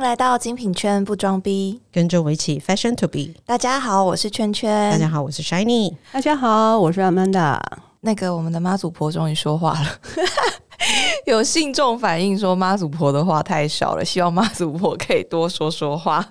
[0.00, 3.34] 来到精品圈不装逼，跟着我一起 fashion to be。
[3.44, 4.90] 大家好，我是圈圈。
[4.90, 5.94] 大家好，我是 Shiny。
[6.10, 7.60] 大家好，我是 Amanda。
[8.00, 9.86] 那个我们的妈祖婆终于说话了，
[11.26, 16.26] 有信众反映说妈祖婆的话太少了，希望妈祖婆可以多说说话。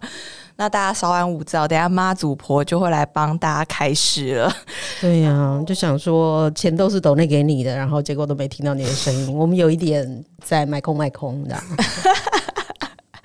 [0.55, 4.51] 那大家稍安勿躁，等下妈祖婆就会来帮大家开始了。
[4.99, 11.55] 对呀，就想说钱都是抖内给你的，然后结果都没听到你的声音，我们有一点在卖空卖空的。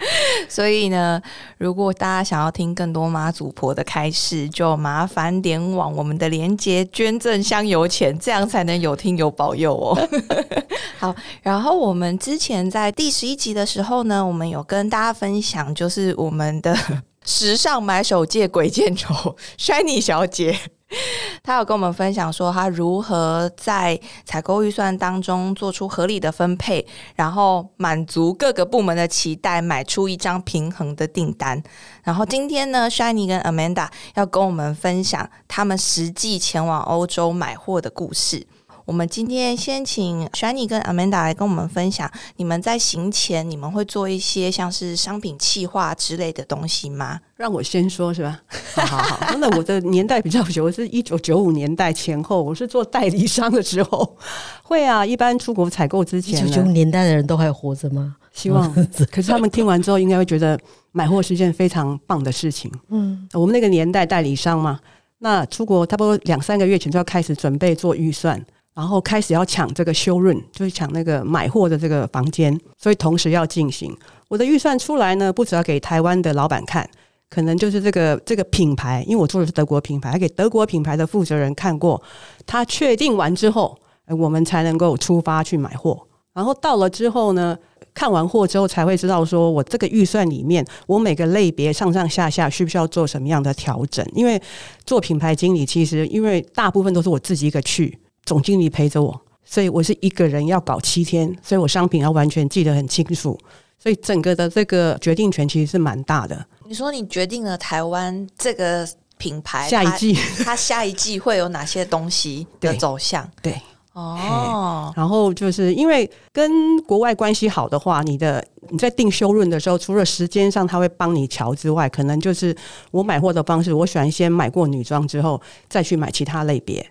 [0.49, 1.21] 所以呢，
[1.59, 10.09] 如果大家想要听更多妈祖婆的开示，就麻烦点往我们的连接捐赠香油钱，这样才能有听有保佑哦。
[10.99, 16.77] 好，然后我们之前在第十一集的时候呢，我们有跟大家分享，就是我们的
[17.25, 20.59] 时尚买手界鬼见愁 Shiny 小姐。
[21.43, 31.63] 他有跟我们分享说，他如何在采购预算当中做出合理的分配，然后满足各个部门的期待，买出一张平衡的订单。
[32.03, 38.47] 然后今天呢，Shiny 跟 Amanda 要跟我们分享他们实际前往欧洲买货的故事。
[38.87, 47.19] 我们今天先请 Shani 跟 Amanda 来跟我们分享，你们在行前你们会做一些像是商品企划之类的东西吗？
[47.37, 48.39] 让我先说，是吧？
[48.77, 54.17] 好好好，那我的年代比较久，我是一九九五年代前后，我是做代理商的时候，
[54.63, 58.17] 会啊，一般出国采购之前，一九九五年代的人都还活着吗？
[58.35, 58.71] 希望，
[59.11, 60.61] 可是他们听完之后，应该会觉得
[60.93, 62.71] 买货是一件非常棒的事情。
[62.91, 64.79] 嗯，我们那个年代代理商嘛，
[65.21, 68.45] 那出国差不多两三个月前就要开始准备做预算。
[68.75, 73.97] 然后开始要抢这个修润，就是抢那个买货的这个房间，所以同时要进行。
[74.29, 76.89] 我的预算出来呢，不只要给台湾的老板看，
[77.31, 82.03] 可能就是这个这个品牌，因为我做的是德国品牌，还给德国品牌的负责人看过，
[82.45, 86.07] 他确定完之后，我们才能够出发去买货。
[86.33, 87.57] 然后到了之后呢，
[87.95, 94.05] 看完货之后才会知道，说我这个预算里面，我每个类别上上下下需不需要做什么样的调整？
[94.15, 94.43] 因为
[94.85, 97.97] 做品牌经理，其实因为大部分都是我自己一个去。
[98.25, 103.39] 总经理陪着我，所以我是一个人要搞七天，所以我商品要完全记得很清楚，
[103.79, 106.47] 所以整个的这个决定权其实是蛮大的。
[106.67, 113.31] 你说你决定了台湾这个品牌下一季，它下一季会有哪些东西的 走向？
[113.43, 113.61] 对，
[113.93, 122.57] 哦，然后就是因为跟国外关系好的话，你的你在定修润的时候，除了时间上他会帮你瞧之外，可能就是
[122.91, 126.85] 我买货的方式，我喜欢先买过女装之后再去买其他类别。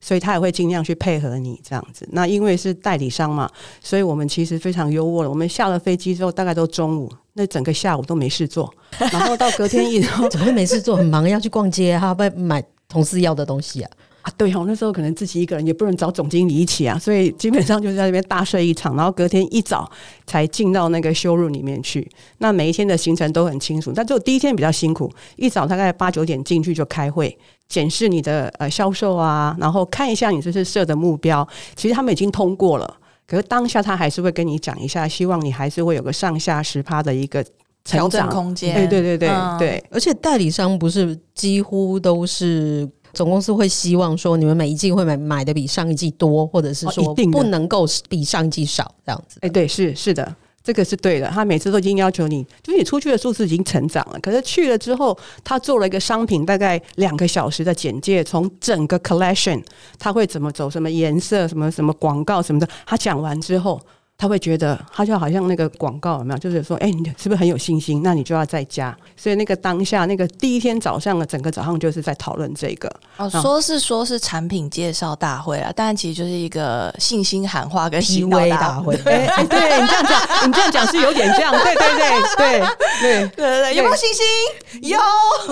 [0.00, 2.08] 所以他也会尽量去配合你这样子。
[2.12, 3.50] 那因为是代理商嘛，
[3.82, 5.28] 所以我们其实非常优渥了。
[5.28, 8.72] 我们下了飞机之后，大概都中午，那整个下午都没事做。
[9.12, 10.00] 然后到隔天一，
[10.30, 10.96] 怎么会没事做？
[10.96, 13.90] 很忙，要去逛街，还要买同事要的东西啊。
[14.22, 19.88] 啊，对哦，那时候可能自己一个人也不能找总经理一起啊，所以基本上就是在那边大睡一场，然后隔天一早
[20.26, 22.10] 才进到那个修路里面去。
[22.38, 27.36] 那每一天的行程都很清楚，但只有第一天比较辛苦，一早大概八九点进去就开会。
[27.68, 31.46] 检视你的呃销售啊，然后看一下你这是设的目标，
[31.76, 32.96] 其实他们已经通过了，
[33.26, 37.44] 可是当下他还是会跟你讲一下，希望你还是会有个上下十趴的一个
[37.84, 38.74] 调整空间。
[38.74, 49.38] 对对对对对，而且代理商不是几乎都是总公司会希望说你们每一季会买买的比上一季多，或者是说不能够比上一季少这样子。
[49.42, 50.34] 哎，对，是是的。
[50.68, 54.20] 这个是对的，他每次都已经要求你，就是你出去的数字已经成长了。
[54.20, 59.64] 可是去了之后，他做了一个商品大概两个小时的简介，从整个 collection
[59.98, 63.80] 他会怎么走，什么颜色，什么什么广告什么的，他讲完之后。
[64.20, 66.38] 他会觉得，他就好像那个广告有没有？
[66.40, 68.02] 就是说，哎，你是不是很有信心？
[68.02, 68.94] 那你就要再加。
[69.16, 72.92] 所以那个当下，那个第一天早上的整个早上就是在讨论这个。
[73.16, 78.96] 哦，说是说是产品介绍大会啊，但其实就是一个信心喊话跟洗脑大会。
[79.06, 81.52] 哎对，你这样讲，你这样讲是有点这样。
[81.52, 82.60] 对对对对
[83.00, 84.90] 对对对，有没有信心？
[84.90, 84.98] 有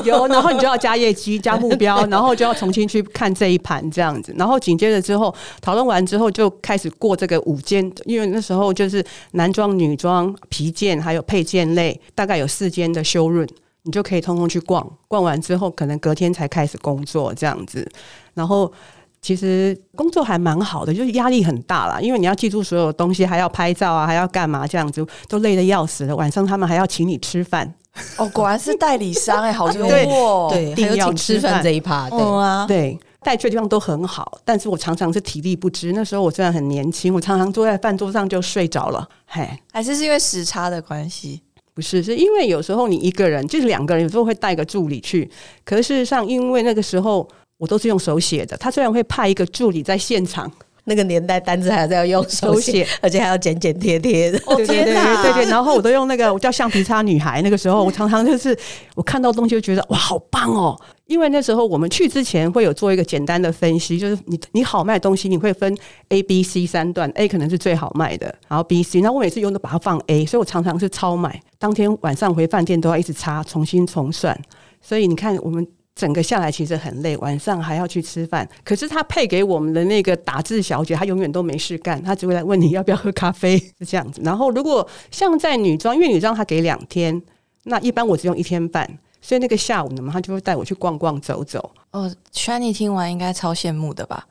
[0.02, 4.34] 有，然后你就要加业绩、加目标，然后就要重新去看这一盘这样子。
[4.36, 8.55] 然后紧接着之后讨论完之后，就开始过这个午间，因为那时候。
[8.56, 13.46] 后就是男装、女装、皮件，还有配件类，大概有四间的修润，
[13.82, 14.88] 你就可以通通去逛。
[15.06, 17.88] 逛完之后，可能隔天才开始工作这样子。
[18.34, 18.72] 然后
[19.20, 26.14] 其实工作还蛮好的，就是压力很大啦，因为你要记住所有东西，还要拍照啊，还要干嘛这样子，都累得要死了。
[26.14, 27.74] 晚上他们还要请你吃饭。
[28.18, 32.98] 哦，果然是代理商哎，好幽 默，对，还有请吃饭这一趴，对啊，对。
[33.26, 35.92] 带去的地方都很好，但是我常常是体力不支。
[35.92, 39.08] 那时候我虽然很年轻，我常常坐在饭桌上就睡着了。
[39.26, 41.42] 嘿，还是是因为时差的关系？
[41.74, 45.28] 不是，是因为有时候你一个人，就是两个人，有时候会带个助理去。
[45.64, 47.28] 可是事实上，因为那个时候
[47.58, 50.48] 我都是用手写的，他虽然会派一个助理在现场
[50.88, 54.38] 那个年代单子还是要用手写，而且还要剪剪贴贴的。
[54.38, 57.42] 对对对对对，然后我都用那个我叫橡皮擦女孩。
[57.42, 58.56] 那个时候我常常就是
[58.94, 65.76] 我看到东西就觉得哇好棒哦，因为那时候我们去之前会有做一个简单的分析，就是你你好卖东西你会分
[66.10, 74.38] A、B、C 三段，A 可能是最好卖的，然后 B、C，那我每次用都把它放 A，所以我常常是超买，当天晚上回饭店都要一直擦，重新重算。
[74.80, 75.66] 所以你看我们。
[75.96, 78.46] 整个下来其实很累，晚上还要去吃饭。
[78.62, 84.20] 可是他配给我们的那个打字小姐，她永远都没事干，她只会来问你要不要喝咖啡，是这样子。
[84.22, 87.20] 然后如果像在女装，因为女装她给两天，
[87.64, 88.86] 那一般我只用一天半，
[89.22, 91.72] 所以那个下午呢，她就会带我去逛逛走走。
[91.92, 94.26] 哦，Shani 听完应该超羡慕的吧？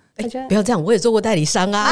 [0.48, 1.90] 不要这样，我也做过代理商啊。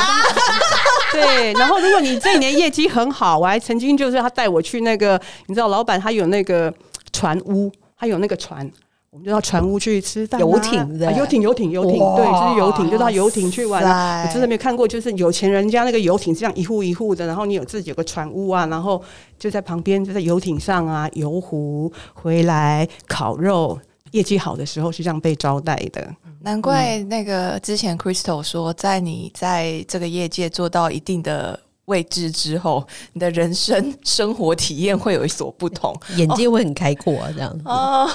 [1.12, 6.74] 对，然后如果你这一年业绩很好，我还曾经就是他带我去那个，你知道老板他有那个
[7.12, 8.72] 船屋，他有那个船。
[9.14, 13.84] 我们就到船屋去吃饭，游艇的游艇，游艇，游艇，对，就是游艇，就到游艇去玩。
[14.26, 19.00] 我真的没有看过，就是有钱人家那个游艇这样一户一户的，然后你有自己有个船屋啊，然后
[19.38, 23.80] 就在旁边就在游艇上啊游湖回来烤肉，
[24.14, 26.08] 业绩好的时候是这样被招待的。
[26.42, 31.60] 难怪那个之前 Crystal 说，在你在这个业界做到一定的。
[31.86, 37.64] 未知之后，你的人生 生活体验会有所不同，眼界会很开阔啊，这样子。
[37.66, 38.08] 哦，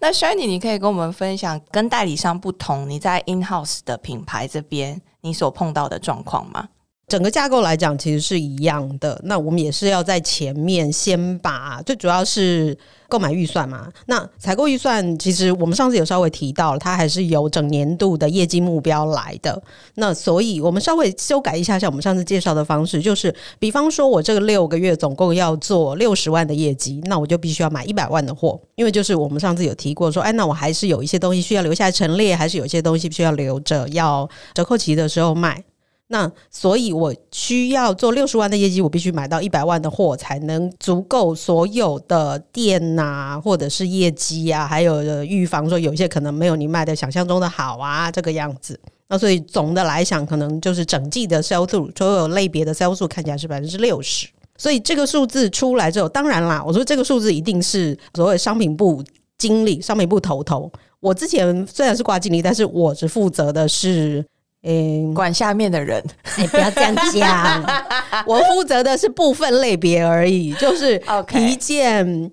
[0.00, 6.68] 那 Shiny，你可以跟我们分享跟代理商不同，你在 In House 的品牌这边你所碰到的状况吗？
[7.08, 9.20] 整个架构来讲，其实是一样的。
[9.22, 12.76] 那我们也是要在前面先把最主要是
[13.08, 13.86] 购买预算嘛。
[14.06, 19.62] 那采购预算，其实我们上次有稍微提到了，它还是有整年度的业绩目标来的。
[19.94, 35.62] 那所以我们稍微修改一下，像我们上次介绍的方式，就是比方说我这个六个月总共要做六十万的业绩，那我就必须要买一百万的货，因为就是我们上次有提过说，哎，那我还是有一些东西需要留下陈列，还是有一些东西需要留着，要折扣期的时候卖。
[36.08, 48.78] 那所以，我需要做六十万的业绩，我必须买到一百万的货，才能足够所有的店呐，或者是业绩啊，还有预防说有一些可能没有你卖的想象中的好啊，这个样子。
[49.08, 54.28] 那所以总的来讲，可能就是整季的销售，所有类别的销售看起来是百分之六十。
[54.56, 59.02] 所以这个数字出来之后，当然啦，我说这个数字一定是所谓商品部
[59.38, 60.70] 经理、商品部头头。
[61.00, 64.24] 我之前虽然是挂经理，但是我只负责的是。
[64.68, 66.04] 嗯，管下面的人，
[66.36, 67.64] 哎，不要这样讲。
[68.26, 72.28] 我负责的是部分类别而已，就是皮件、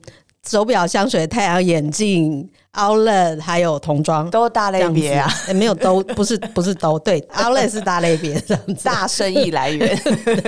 [0.47, 5.31] 手表、香水、太阳眼镜、Outlet 还有童装，都大类别啊。
[5.53, 9.95] 没有都不是不是都对，Outlet 是大类别这样子，大生意来源，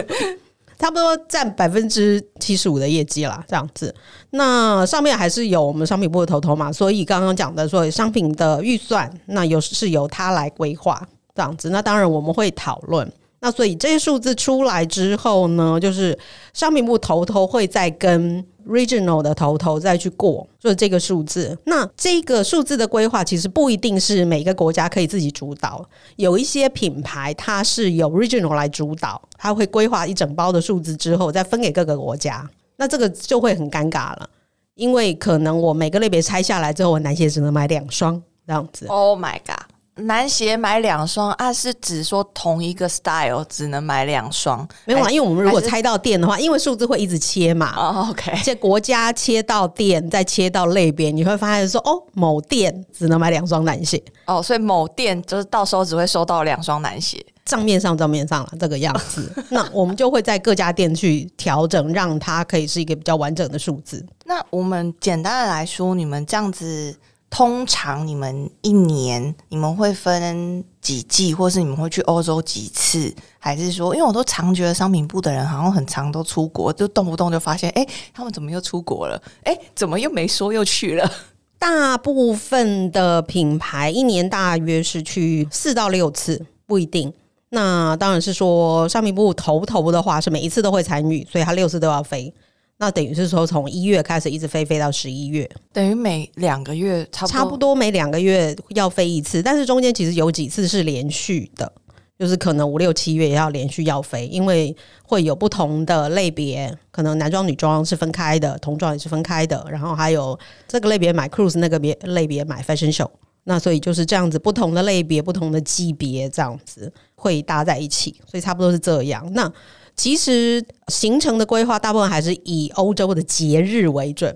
[0.79, 3.93] 差不多占百分之七十五的业绩啦，这样子。
[4.31, 10.99] 那上面还是有我们商品部的头头嘛，所以刚刚讲的说商品的预算，那有是由他来规划。
[11.35, 13.11] 这样子，那当然我们会讨论。
[13.41, 16.17] 那所以这些数字出来之后呢，就是
[16.53, 21.55] 商品部头头会再跟 regional 的头头再去过，就是这个数字。
[21.65, 25.85] 那这个数字的规划其实不一定是每个国家可以自己主导，
[26.15, 32.49] 有一些品牌它是由 regional 来主导，它会规划一整包的数字之后再分给各个国家。
[32.77, 34.27] 那这个就会很尴尬了，
[34.73, 38.87] 因为可能我每个类别拆下来之后，我男鞋只能买两双这样子。
[38.87, 39.54] Oh my god！
[39.97, 44.67] 男鞋买两双啊，是指说同一个 style 只能买两双？
[44.83, 47.73] 没有啊，因为我们如果拆到店的话，因为数字会一直切嘛。
[47.79, 48.37] 哦，OK。
[48.43, 54.01] 这国家切到店，再切到类别，你会发现说，哦，某店只能买两双男鞋。
[54.25, 59.31] 哦，所以某店就是到时候只会收到两双男鞋，账面上账面上了这个样子。
[59.49, 64.05] 那我们就会在各家店去调整，让它可以是一个比较完整的数字。
[64.25, 66.93] 那我们简单的来说，你们这样子。
[67.35, 73.13] 通常你们一年你们会分几季，或是你们会去欧洲几次？
[73.39, 79.21] 还是说，因为我都常觉得商品部的人好像很常都出国，就动不动就发现，哎，他们怎么又出国了？
[79.43, 81.11] 哎，怎么又没说又去了？
[81.59, 87.11] 大部分的品牌一年大约是去四到六次，不一定。
[87.49, 92.33] 那当然是说商品部头头的话，是每一次都会参与，所以他六次都要飞。
[92.77, 101.71] 那等于是说，从一月开始一直飞飞到十一月，等于每两个月差差不多每两个月要飞一次，但是中间其实有几次是连续的，
[102.19, 113.09] 就是可能五六七月也要连续要飞，因为会有不同的类别，可能男装女装是分开的，童装也是分开的，然后还有这个类别买 cruise，那个别类别买 fashion show，
[113.45, 119.25] 那所以就是这样子，不同的类别、不同的级别这样子会搭在一起，所以差不多是这样。
[119.31, 119.49] 那
[119.95, 124.35] 其实行程的规划大部分还是以欧洲的节日为准，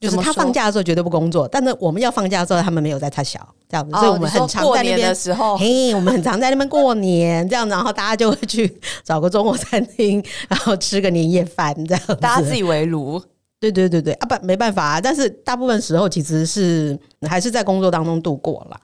[0.00, 13.20] 就是他放假的时候绝对不工作，但是我们要放假的时候，他们没有在他小这样子，所以我们很常在那边的时候， 嘿，我们很常在那边过年这样子，然后大家就会去找个中国餐厅，然后吃个年夜饭这样，大家自以为炉。
[13.58, 18.78] 对对对对啊，不没办法啊，但是大部分时候其实是还是在工作当中度过了。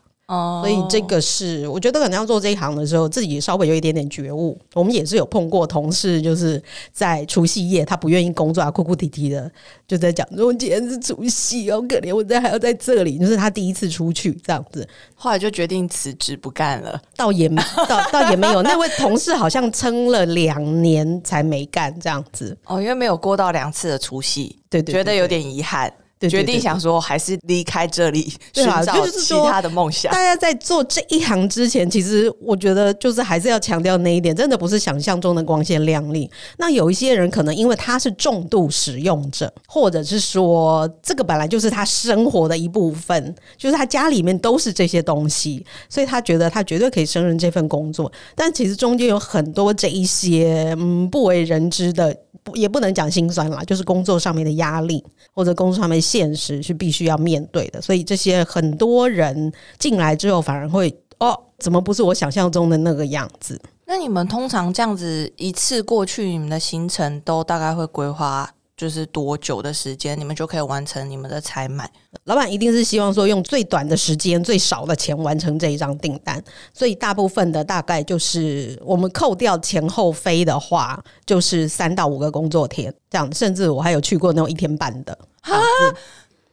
[0.63, 4.59] 所以这个是我觉得可能要做这一行的时候，自己稍微有一点点觉悟。
[4.75, 6.63] 我们也是有碰过同事，就是
[6.93, 9.51] 在除夕夜他不愿意工作啊，哭哭啼啼的
[9.87, 13.19] 就在讲说今天是除夕，好可怜，我在还要在这里。
[13.19, 17.01] 就是他第一次出去这样子，后来就决定辞职不干了。
[17.17, 17.49] 倒也
[17.89, 22.57] 倒倒也没有，那位同事好像撑了两年才没干这样子。
[22.65, 25.93] 哦，因为没有过到两次的除夕，对对，觉得有点遗憾。
[26.29, 30.13] 决定想说还是离开这里，寻找其他的梦想。
[30.13, 36.31] 大家在做这一行之前，其实我觉得就是还是要强调那一点，真的不是想象中的光鲜亮丽。
[36.59, 48.11] 那有一些人可能因为他是重度使用者，或者是说这个本来就是他生活的一部分，就是他家里面都是这些东西，所以他觉得他绝对可以胜任这份工作。
[48.35, 52.17] 但其实中间有很多这一些嗯不为人知的。
[52.45, 63.61] 不，也不能讲心酸啦，就是工作上面的压力或者工作上面现实是必须要面对的，所以这些很多人进来之后反而会哦，怎么不是我想象中的那个样子？
[63.87, 68.51] 那你们通常这样子一次过去，你们的行程都大概会规划？
[68.77, 71.89] 就是多久的时间，你们就可以完成你们的采买？
[72.25, 83.33] 老板一定是希望说用最短的时间、最少的钱完成这一张订单，所以大部分的大概就是我们扣掉前后飞的话，就是三到五个工作天这样。
[83.33, 85.61] 甚至我还有去过那种一天半的啊，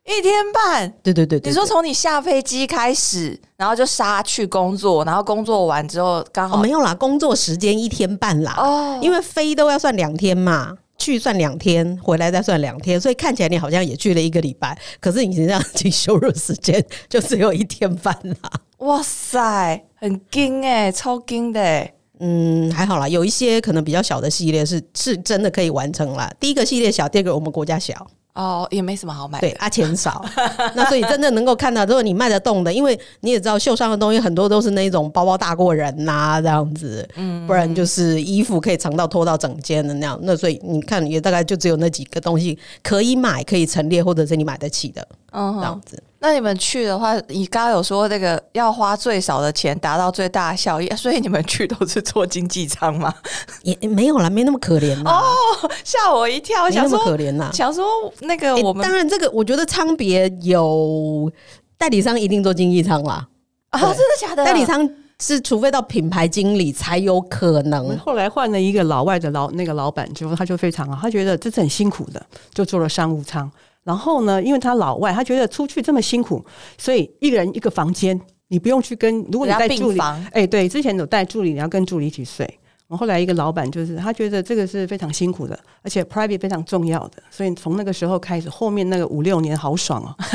[0.06, 0.92] 一天半？
[1.02, 10.78] 对对对，你说从你下飞机开始，然后就杀去工作，然后工作完之后刚好没有啦，工作时间一天半啦，哦，因为飞都要算两天嘛。
[11.00, 18.52] 去算两天，回来再算两天，所以看起来你好像也去了一个礼拜，可是你实际上去休入时间就只有一天半啦。
[18.80, 21.90] 哇塞，很惊哎，超惊的。
[22.20, 26.30] 嗯，还好啦，有一些可能比较小的系列是是真的可以完成了。
[26.38, 28.06] 第一个系列小，第二个我们国家小。
[28.40, 29.38] 哦，也没什么好买。
[29.42, 30.24] 对，啊，钱少，
[30.74, 40.18] 那所以真的能够看到，如果你卖得动的，因为你也知道，秀上的东西很多都是那种包包大过人呐，这样子，嗯，不然就是衣服可以长到拖到整间的那样。
[40.24, 46.02] 那所以你看，也大概就只有那几个东西可以买，可以陈列，或者是你买得起的，嗯，这样子。
[46.22, 53.14] 那你们去的话，你刚刚有说那个要花最少的钱达到最大效益， 所以你们去都是坐经济舱吗？
[53.64, 55.24] 也没有啦，没那么可怜哦，
[55.84, 57.86] 吓我一跳，想说可怜呐，想说
[58.22, 61.32] 那个我们当然这个我觉得舱别有
[61.78, 63.26] 代理商一定做经济舱啦
[63.70, 64.44] 啊，真的假的？
[64.44, 64.90] 代理商
[65.22, 67.98] 是除非到品牌经理才有可能。
[68.00, 73.50] 后来换了一个老外的老那个老板之后，他就非常好，他觉得这是很辛苦的，就做了商务舱。
[73.90, 76.46] 然后呢，因为他老外，他觉得出去这么辛苦，
[76.78, 79.26] 所以一个人一个房间，你不用去跟。
[79.32, 80.00] 如果你带助理，
[80.32, 82.48] 哎，对，之前有带助理，你要跟助理一起睡。
[82.90, 90.16] 我后来一个老板就是，他觉得这个是非常辛苦的，而且 private 非常重要的，所以从那个时候开始，后面那个五六年好爽哦。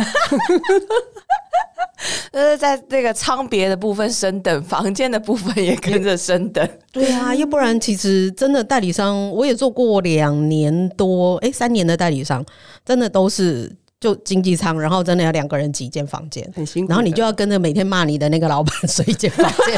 [2.30, 6.68] 呃，在那个仓别的部分升等，房间的部分也跟着升等。
[6.92, 12.44] 对啊，要不然其实真的代理商，我也做过两年多，哎，三年的代理商，
[12.84, 16.90] 真的都是就经济舱，然后真的要两个人挤一间房间，很辛苦。
[16.90, 19.76] 然后你就要跟着每天骂你的那个老板 睡一间房间。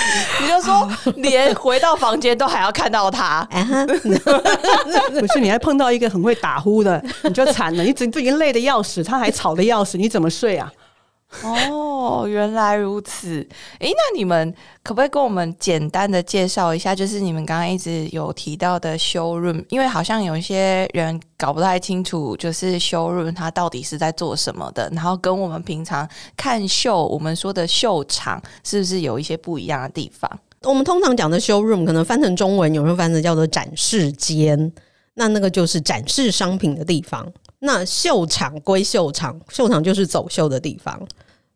[0.40, 3.46] 你就说，连回到房间都还要看到他，
[5.20, 5.40] 不是？
[5.40, 7.82] 你还碰到一个很会打呼的，你就惨了。
[7.82, 10.70] 你整都已经累得要死，他还吵得要死，你怎么睡啊？
[11.44, 13.46] 哦，原来如此。
[13.78, 16.92] 哎，那你们可不可以跟我们简单的介绍一下？
[16.92, 24.90] 就是你们刚刚一直有提到的 showroom，，因为好像有一些人搞不太清楚，就是 showroom 它到底是在做什么的。
[24.92, 30.28] 然后跟我们平常看秀，我们说的秀场，是不是有一些不一样的地方？
[30.62, 34.72] 我们通常讲的 showroom，可能翻成中文，有时候翻成叫做展示间，
[35.14, 37.26] 那那个就是展示商品的地方。
[37.60, 41.00] 那秀场归秀场，秀场就是走秀的地方。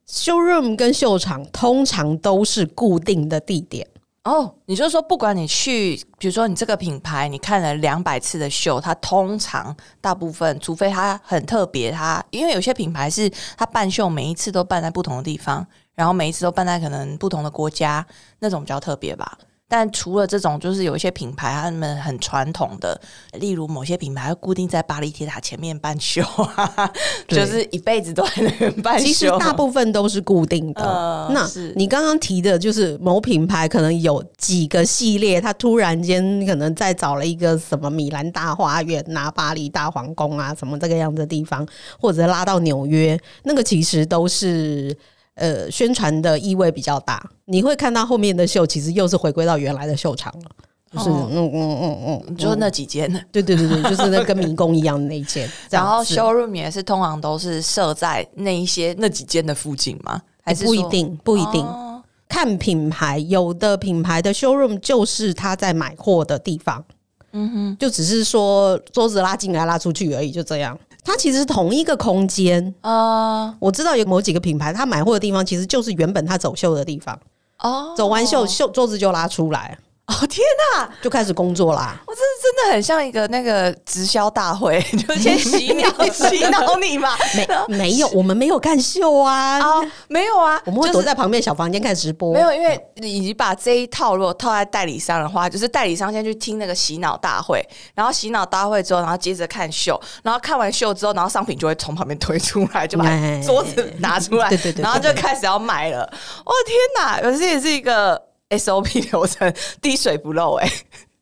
[0.09, 3.87] showroom 跟秀场通常都是固定的地点。
[4.25, 18.07] 哦，你就说，不管你去，比如说你这个品牌，你看了两百次的秀，它通常大部分，除非它很特别，它因为有些品牌是它办秀每一次都办在不同的地方，然后每一次都办在可能不同的国家，
[18.39, 19.39] 那种比较特别吧。
[19.77, 22.97] 但除了这种，就是有一些品牌他们很传统的，
[23.41, 26.23] 例如某些品牌会固定在巴黎铁塔前面办秀
[26.55, 26.93] 啊，
[27.27, 29.05] 就是一辈子都在那边办秀。
[29.05, 30.83] 其实大部分都是固定的。
[30.85, 41.67] 呃那你刚刚提的，就是某品牌可能有几个系列，它突然间可能再找了一个什么米兰大花园啊、巴黎大皇宫啊，什么这个样子的地方，
[42.01, 44.97] 或者拉到纽约，那个其实都是。
[45.35, 50.51] 呃，宣传的意味比较大，你会看到后面的秀，其实又是回归到原来的秀场了，
[50.93, 60.21] 就是、哦嗯嗯嗯嗯，就那几间，对对对对，就是那跟迷宫一样的那一间， 然后 showroom 也是通常都是设在那一些那几间的附近吗？
[60.43, 61.65] 还是不一定，不一定。
[61.65, 61.91] 哦
[62.27, 66.85] 看品牌，有的品牌的 showroom 就是他在买货的地方，
[67.33, 70.77] 嗯哼，就只是说桌子拉进来拉出去而已，就这样。
[71.05, 72.75] 它其实是同一个空间。
[72.81, 77.17] 呃，我知道有某几个品牌，他买货的地方其实就是原本他走秀的地方，
[77.61, 81.99] 哦，走完秀秀桌子就拉出来，哦天哪，就开始工作啦。
[82.07, 87.17] 我这真的很像一个那个直销大会， 就先洗脑 洗脑你嘛。
[87.35, 92.35] 没没有，我们没有看秀啊，啊，没有啊，我们会就是躲在旁边小房间看直播。
[92.35, 106.03] 没有，因为你把这一套如果套在代理商的话，就是代理商先去听那个洗脑大会，然后洗脑大会之后，然后接着看秀，然后看完秀之后，然后商品就会从旁边推出来，就把哎桌子拿出来，对对对对然后就开始要买了。
[106.45, 108.21] 哦天哪，可是也是一个
[108.59, 110.71] SOP 流程， 滴水不漏哎、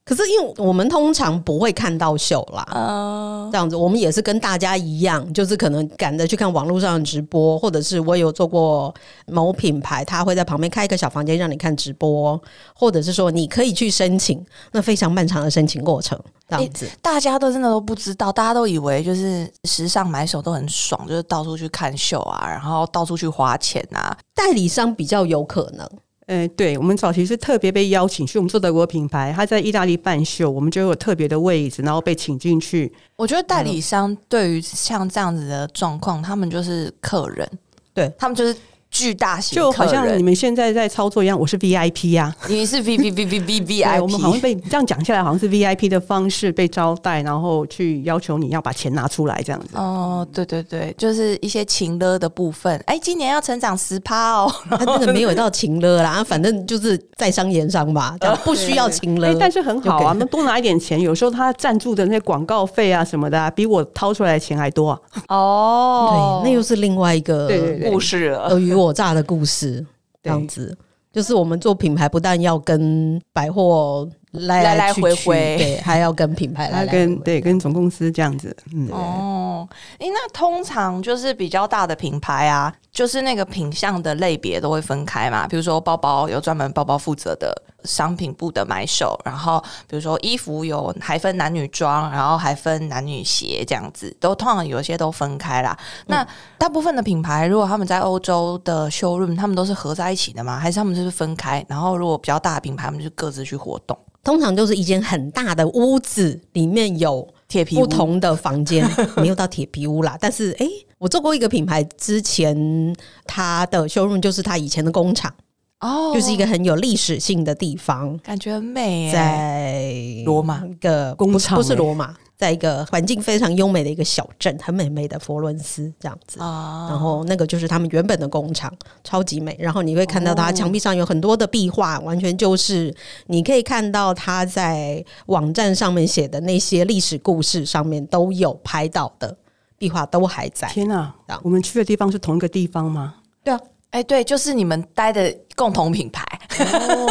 [0.05, 8.93] 可是因为我们通常不会看到秀啦，嗯、这样子，我们也是跟大家一样，就是可能赶着去看网络上的直播，或者是我有做过
[9.27, 12.41] 某品牌，他会在旁边开一个小房间让你看直播，
[12.75, 16.89] 或者是说你可以去申请，那非常漫长的申请过程，这样子。
[17.01, 24.17] 大家都真的都不知道，大家都以为就是时尚买手都很爽，就是到处去看秀啊，然后到处去花钱啊。
[24.35, 25.89] 代理商比较有可能，
[26.33, 32.91] 呃，对，我们早期是特别被邀请去，我们做德国品牌，他在意大利办秀，我们就有特别的位置，然后被请进去。
[33.17, 37.47] 我觉得代理商对于像这样子的状况，他们就是客人，
[37.93, 38.57] 对他们就是
[39.03, 49.71] 巨大型就好像你们现在在操作一样，我是 VIP 呀、你是 V V V V V V I，，我们好像被这样讲下来，好像是 VIP 的方式被招待，然后去要求你要把钱拿出来这样子。
[49.75, 52.81] 哦，对对对，就是一些情勒的部分。
[52.87, 59.37] 哎，今年要成长十趴哦，他那个没有到情勒啦， 反正就是在商言商吧，这样不需要情勒哎、。
[59.41, 65.01] 但是很好啊那多拿一点钱，有时候他赞助的那些广告费啊什么的、啊，比我掏出来的钱还多啊。
[65.29, 68.51] 哦对，那又是另外一个对对对故事了。
[68.51, 69.85] 尔虞我诈的故事，
[70.23, 70.77] 这样子。
[71.13, 79.69] 就是我们做品牌，不但要跟百货来来回回对， 还要跟品牌来他来回回跟对跟总公司这样子，嗯，哦，
[79.99, 85.47] 诶，那通常就是比较大的品牌啊，就是那个品相的类别都会分开嘛。
[85.47, 95.77] 比如说包包有专门包包负责的商品部的买手，然后比如说衣服有还分男女装，然后还分男女鞋这样子，都通常有一些都分开啦。
[96.07, 100.59] 那大部分的品牌，如果他们在欧洲的 showroom，他们都是合在一起的吗？
[100.59, 101.63] 还是他们就是分开？
[101.69, 103.95] 然后如果比较大的品牌，他们就各自去活动。
[104.25, 107.81] 通常就是一间很大的屋子，里面有铁皮屋。
[107.81, 110.17] 不同的房间， 没有到铁皮屋啦。
[110.21, 115.35] 但是，诶，我做过一个品牌，之前它的 showroom 就是它以前的工厂，
[115.81, 116.13] 哦。
[116.15, 119.93] 就是一个很有历史性的地方，感觉很美耶，在
[120.25, 120.65] 罗马。
[120.65, 126.41] 一个工不是不是罗马，在一个环境非常优美的一个小镇，很美美的佛伦斯这样子。
[126.41, 128.73] 啊然后那个就是他们原本的工厂，
[129.05, 129.57] 超级美。
[129.61, 132.93] 然后你会看到它哦墙壁上有很多的壁画，完全就是
[133.27, 139.37] 你可以看到他在网站上面写的那些历史故事上面都有拍到的
[139.79, 140.69] 壁画都还在。
[140.69, 143.15] 天哪、这样我们去的地方是同一个地方吗？
[143.45, 143.61] 对啊，
[143.93, 146.25] 哎、对，就是你们待的共同品牌。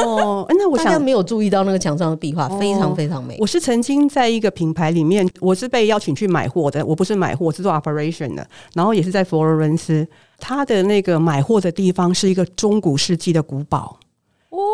[0.04, 0.86] 哦，那我想。
[0.86, 3.38] 大家没有注意到那个墙上的壁画，非常非常美。
[3.39, 10.08] 我是曾经在一个品牌里面，我是被邀请去买货的，我不是买货，我是做 operation 的，然后也是在佛罗伦斯，
[10.39, 14.00] 他的那个买货的地方是一个中古世纪的古堡，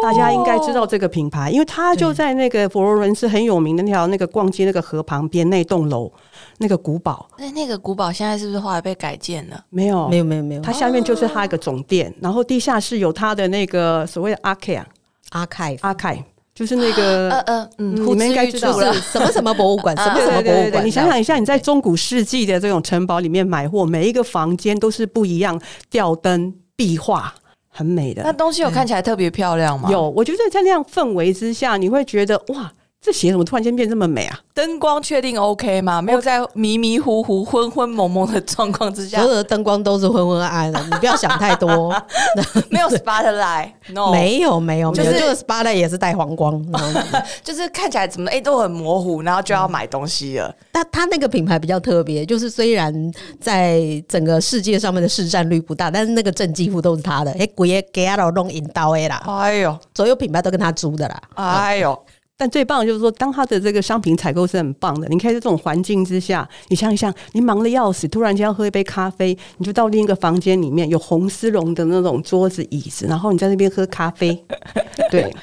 [0.01, 6.09] 大家应该知道这个品牌，因为它就在那个佛罗伦斯很有名的那条那个逛街那个河旁边那栋楼
[6.57, 9.63] 那个古堡，那那个古堡现在是不是后来被改建了？
[9.69, 16.23] 没有没有没有没有它下面就是它一个总店，然后地下室有它的那个所谓的 archive，archive archive，
[16.55, 20.83] 就是那个呃呃，嗯，你们应该知道 什么什么博物馆， 什么什么博物馆。
[20.83, 27.31] 你想想一下，你在中古世纪的这种城堡里面买货，每一个房间都是不一样，吊灯、壁画，
[27.69, 28.23] 很美的。
[28.23, 29.91] 那东西有看起来特别漂亮吗？
[29.91, 34.39] 有，我觉得在那样氛围之下，你会觉得哇，这鞋怎么突然间变这么美啊？
[34.53, 36.01] 灯光确定 OK 吗？
[36.01, 41.95] 没有在迷迷糊糊、昏昏蒙蒙的状况之下所，有的灯光都是昏昏暗暗的， 你不要想太多。
[42.69, 46.61] 没有 spotlight，no，没有没有，就是 Spotlight 也是带黄光。
[47.43, 50.53] 就是看起来怎么哎、都很模糊，然后就要买东西了。
[50.71, 52.93] 但它那个品牌比较特别，就是虽然
[53.39, 57.31] 在整个世界上面的市占率不大，但是那个证几乎都是他的。
[57.33, 61.21] 哎，鬼也给他弄引刀的啦，哎呦，所有品牌都跟他租的啦。
[61.35, 61.97] 哎呦，
[62.37, 74.45] 但最棒的就是说，当他的这个商品采购是很棒的，你可以在这种环境之下，你想一想，你忙的要死，突然间要喝一杯咖啡，你就到另一个房间里面，有红丝绒的那种桌子椅子，然后你在那边喝咖啡，
[75.09, 75.33] 对，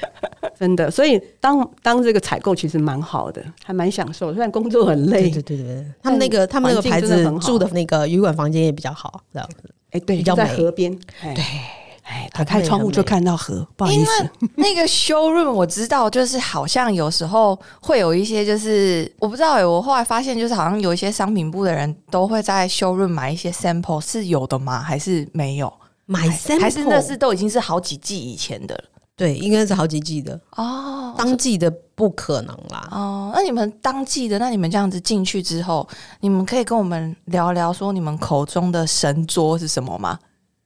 [0.57, 0.89] 真的。
[0.89, 9.69] 所以当当这个采购其实蛮好的，还蛮享受，虽然工作很累对，对对对，他们那个他们那个牌子住的那个旅馆房间也比较好，这样子。
[9.91, 11.43] 哎，对，比较在河边，对，
[12.07, 24.79] 哎，打开窗户就看到河，不好意因思为， 那个 showroom 我知道，就是好像有时候会有一些，就是我不知道哎、我后来发现，就是好像有一些商品部的人都会在 showroom 买一些 sample，是有的吗？
[24.79, 25.73] 还是没有？
[26.05, 28.83] 买 sample 还是那是都已经是好几季以前的了？
[29.17, 32.87] 对，应该是好几季的，哦当季的不可能啦。
[32.91, 35.87] 哦，那你们当季的，那你们这样子进去之后，
[36.19, 40.19] 你们可以跟我们聊聊说你们口中的神桌是什么吗？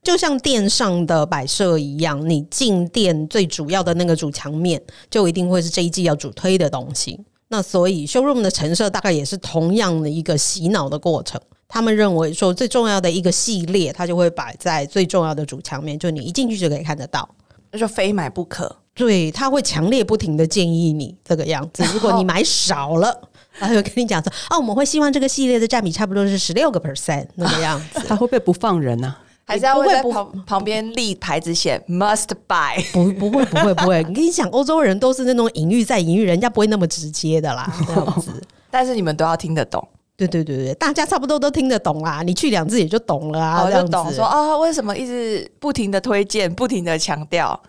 [0.10, 7.20] 就像店上的摆设一样，你进店最主要的那个主墙面，就一定会是这一季要主推的东西。
[7.50, 11.40] 那所以 showroom 的陈设大概也是同样的一个洗脑的过程。
[11.68, 17.30] 他们认为说最重要的一个系列，它就会摆在最重要的主墙面，就你一进去就可以看得到。
[17.70, 18.76] 那就非买不可。
[18.96, 21.84] 对，他会强烈不停的建议你这个样子。
[21.94, 23.16] 如果你买少了，
[23.60, 28.02] 他会跟你讲说，哦，我们会希望这个系列的占比差不多是十六个 percent 那个样子。
[28.10, 29.16] 他会不会不放人啊？
[29.50, 38.32] 还是要会在旁旁边立牌子写 must buy， 不不会不会不会，你跟你讲，欧洲人都是那种隐喻在隐喻，人家不会那么直接的啦， 这样子。
[38.70, 39.86] 但是你们都要听得懂，
[40.16, 47.60] 对对对对，大家差不多都听得懂啦，你去两次也就懂了啊，我就懂说啊，为什么一直不停的推荐，不停的强调，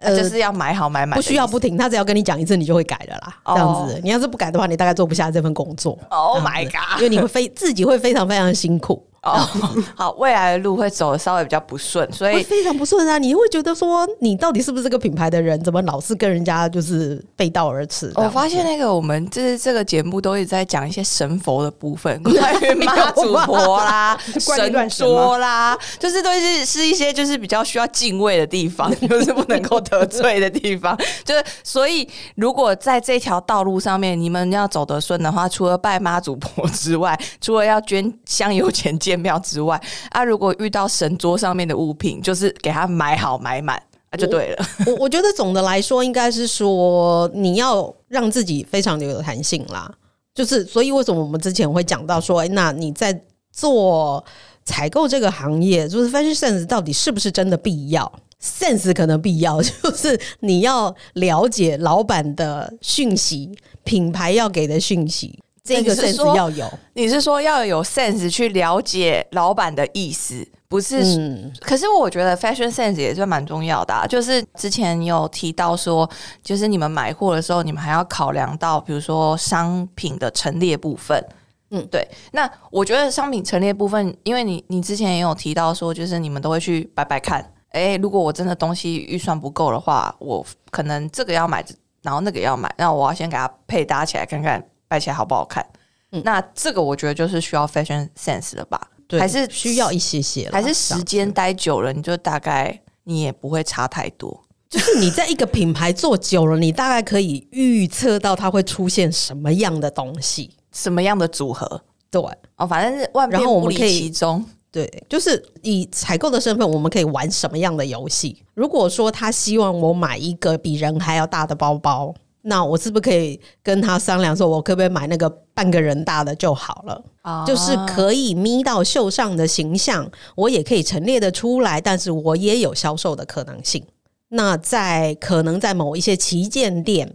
[0.00, 1.58] 就是要买好买买，不需要不。
[1.60, 3.36] 停，他只要跟你讲一次，你就会改的啦。
[3.44, 5.98] 哦这样子，你要是不改的话，你大概做不下这份工作。
[6.08, 6.98] Oh my god！
[6.98, 9.32] 因为你会非自己会非常非常辛苦，哦，
[9.96, 13.18] 好，未来的路会走的稍微比较不顺，所以非常不顺啊。
[13.18, 15.62] 你会觉得说，你到底是不是这个品牌的人？
[15.64, 18.12] 怎么老是跟人家就是背道而驰？
[18.14, 30.96] 我发现那个我们就是这个节目都一直在讲一些神佛的部分，关于妈祖婆啦、 神乱神吗桌啦，就是都是是一些就是比较需要敬畏的地方， 就是不能够得罪的地方。
[31.24, 43.80] 就是所以，如果在这条道路上面你们要走得顺的话，除了拜妈祖婆之外，除了要捐香油钱建庙之外，啊，如果遇到神桌上面的物品，就是给他买好买满。
[44.10, 44.66] 啊，就对了。
[44.86, 49.92] 我我觉得总的来说，应该是说你要让自己非常的有弹性啦。
[50.34, 53.20] 就是所以为什么我们之前会讲到说，哎，那你在
[53.52, 54.24] 做
[54.64, 63.50] 采购这个行业，就是 fashion sense 到底是不是真的必要？sense 可能必要，就是你要了解老板的讯息，
[63.82, 66.70] 品牌要给的讯息，这个是 sense 说要有。
[66.94, 71.00] 你是说要有 sense 去了解老板的意思，不是？
[71.02, 74.06] 嗯，可是我觉得 fashion sense 也是蛮重要的、啊。
[74.06, 76.08] 就是之前有提到说，
[76.42, 81.22] 就是你们买货的时候，你们还要考量到，比如说商品的陈列部分。
[81.70, 82.06] 嗯对。
[82.30, 87.52] 那我觉得商品陈列部分，因为你你之前也有提到说，就是你们都会去摆摆看。
[87.72, 91.62] 诶，如果我真的东西预算不够的话，我可能这个要买，
[92.02, 95.64] 然后那个要买，那我要先给它配搭起来，看看摆起来好不好看。
[96.12, 98.80] 嗯那这个我觉得就是需要 fashion sense 了吧？
[99.08, 104.44] 对，还是需要一些些，还是时间待久了，你就大概你也不会差太多。
[104.68, 110.50] 就是你在一个品牌做久了，你大概可以预测到它会出现什么样的东西。
[110.72, 112.20] 什么样的组合对
[112.56, 114.44] 哦，反正是万变然后我不离们可以其中。
[114.70, 118.42] 对，就是以采购的身份，我们可以玩什么样的游戏？
[118.52, 122.14] 如果说他希望我买一个比人还要大的包包，
[122.48, 127.04] 那我是不是可以跟他商量，说我可不可以买那个半个人大的就好了？
[127.22, 133.84] 啊就是可以眯到袖上的形象，我也可以陈列的出来，但是我也有销售的可能性。
[134.28, 137.12] 那在可能在某一些旗舰店，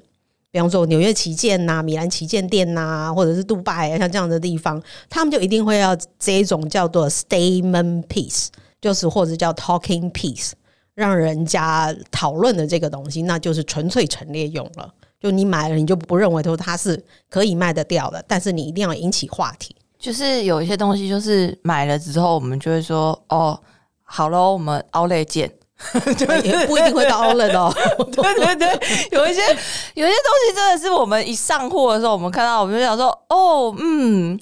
[0.52, 8.48] 比方说纽约旗舰呐、米兰旗舰店呐、或者是杜拜啊，像这样的地方，他们就一定会要这一种叫做 statement piece，
[8.82, 10.52] 就是或者叫 talking piece，
[10.94, 14.94] 让人家讨论的这个东西，那就是纯粹陈列用了。
[15.22, 19.76] 就你买了，你就不认为说它是可以卖得掉的，但是你一定要引起话题。
[20.00, 23.60] 就是有一些东西，就是买了之后，我们就会说哦，
[24.04, 25.52] 好咯，我们 Outlet 见。
[26.44, 27.74] 也不一定会到 o l 哦。
[28.14, 28.68] 对对对，
[29.12, 29.42] 有一些
[29.96, 34.40] 有一些东西真的是我们一上货的时候，我们看到我们就想说，哦，嗯。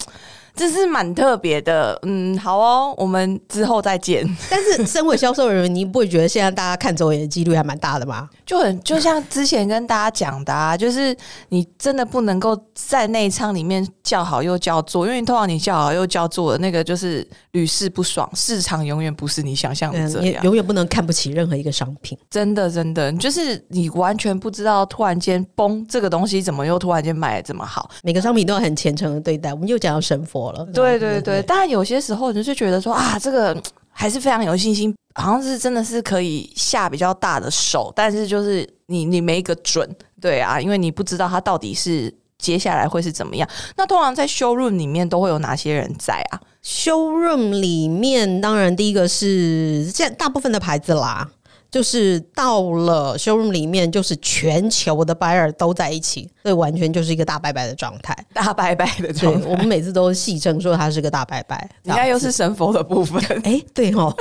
[0.60, 4.28] 这是蛮特别的，嗯，好哦，我们之后再见。
[4.50, 8.28] 但是，身为销售人员，你不会觉得现在大家看走眼的几率还蛮大的吗？
[8.44, 11.16] 就很就像之前跟大家讲的，啊，就是
[11.48, 18.30] 你真的不能够在内仓里面叫好又叫座，因为通常你叫好又叫座的那个就是屡试不爽。
[18.34, 22.18] 市场永远不是你想象的这样，永远不能看不起任何一个商品。
[22.28, 27.90] 真的，真的，就是你完全不知道突然间崩这个东西怎么又突然间卖的这么好。
[28.02, 29.54] 每个商品都要很虔诚的对待。
[29.54, 30.49] 我们又讲到神佛。
[30.72, 33.56] 对对对，当然有些时候你就觉得说啊，这个
[33.90, 39.88] 还是非常有信心，好像是真的是可以下比较大的手，但是就是你你没个准，
[40.20, 43.48] 对啊，因为你不知道它到底是接下来会是怎么样。
[43.76, 51.28] 那通常在 showroom 里面都会有哪些人在啊？showroom 里面当然第一个是现在大部分的牌子啦。
[51.70, 59.48] 就是到了 showroom 里面，就是全球的 buyer 都在一起，所以完全就是一个大拜拜的状态，大拜拜的状态。
[59.48, 63.22] 我们每次都戏称说它是个大拜拜，应该又是神佛的部分。
[63.44, 64.12] 哎，对哦，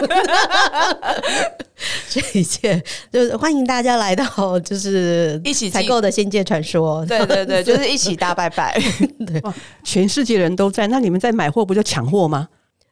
[2.09, 2.79] 这一切
[3.11, 7.03] 就是欢迎大家来到，就是一起采购的仙界传说。
[7.07, 8.79] 对对对， 就是一起大拜拜。
[9.25, 9.41] 对，
[9.83, 12.47] 全世界人都在，那你们在买货不就抢货吗？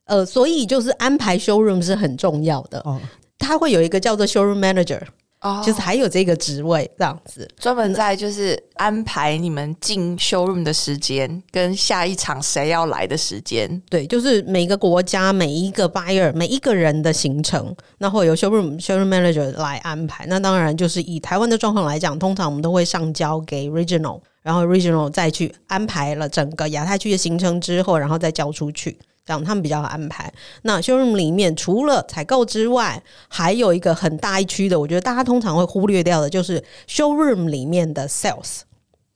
[0.05, 2.79] 呃，所以就是安排 showroom 是很重要的。
[2.79, 2.99] 哦。
[3.39, 5.01] 他会有一个叫做 showroom manager，
[5.41, 13.81] 哦，就是还有这个职位这样子，专门在就是安排你们进 showroom 的时间跟下一场谁要来的时间。
[13.89, 20.25] 对，就是每个国家每一个 buyer 每一个人的行程，那会由 showroom showroom manager 来安排。
[20.27, 28.97] 那当然就是以台湾的状况来讲，通常我们都会上交给 regional，然后 regional 再去安排了整个亚太区的行程之后，然后再交出去。
[29.27, 30.33] 这样他们比较好安排。
[30.61, 38.61] 那 showroom 里面除了采购之外，还有一个很大一区的，我觉得大家通常会忽略掉的，就是 showroom 里面的 sales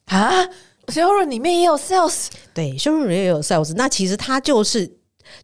[0.06, 0.50] 啊。
[0.88, 3.74] showroom 里面也有 sales，对，showroom 里面也有 sales。
[3.76, 4.92] 那其实他就是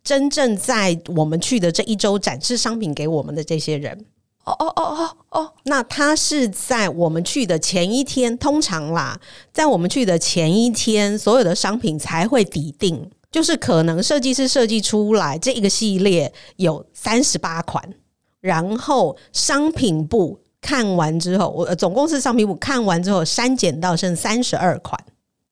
[0.04, 4.06] 真正在我们去的这一周展示商品给我们的这些人。
[4.44, 9.20] 哦哦哦哦哦，那他是在我们去的前一天，通常啦，
[9.54, 13.10] 在我们去的前一天，所有的商品才会抵定。
[13.38, 17.88] 就是可能设计师设计出来这一个系列有三十八款，
[18.41, 25.00] 然后商品部看完之后，我总共是商品部看完之后删减到剩三十二款，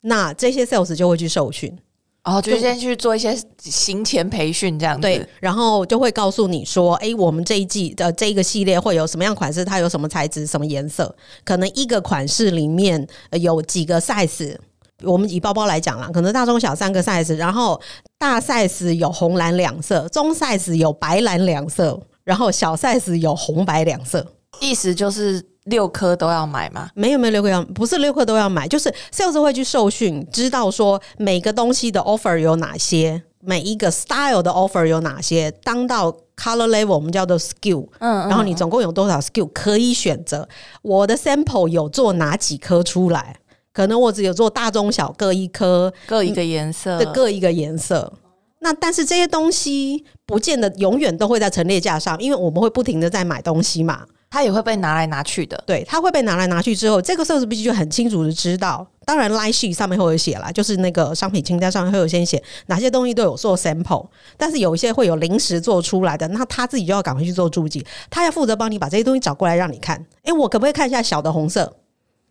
[0.02, 1.78] 那这些 sales 就会去受训，
[2.24, 13.08] 哦，就先去做一些行前培训这样子，对，然后就会告诉你说，哎，我们这一季的这一个系列会有什么样款式，它有什么材质、什么颜色，可能一个款式里面
[13.40, 14.58] 有几个 size。
[15.06, 17.80] 我们以包包来讲啦，可能大中小三个 size，然后
[18.18, 24.26] 大 size 有红蓝两色，中 size 有白蓝两色，然后小 size 有红白两色。
[24.62, 26.90] 意思就是六颗都要买吗？
[26.94, 35.52] 没有没有六颗要，不是六颗都要买，就是 sales 会去受训，知道说每个东西的 offer 有哪些，每一个 style 的 offer 有哪些。
[35.64, 40.48] 当到 color level 我们叫做 skill，嗯，然后你总共有多少 skill 可以选择？
[40.82, 43.36] 我的 sample 有做哪几颗出来？
[43.76, 48.14] 可能我只有做大中小各一颗，各一个颜色的各一个颜色。
[48.60, 55.62] 那但是这些东西不见得永远都会在陈列架上，因为我们会不停的在买东西嘛，它也会被拿来拿去的。
[55.68, 58.88] 对，它会被拿来拿去之后，这个设置必须就很清楚的知道。
[59.04, 64.08] 当然，line sheet 上面会有写啦，就是那个商品清单上面会有先写哪些东西都有做 sample，
[64.38, 70.04] 但是有一些会有临时做出来的，那他自己就要赶快去做注记，他要负责帮你把这些东西找过来让你看。
[70.24, 71.72] 哎，我可不可以看一下小的红色？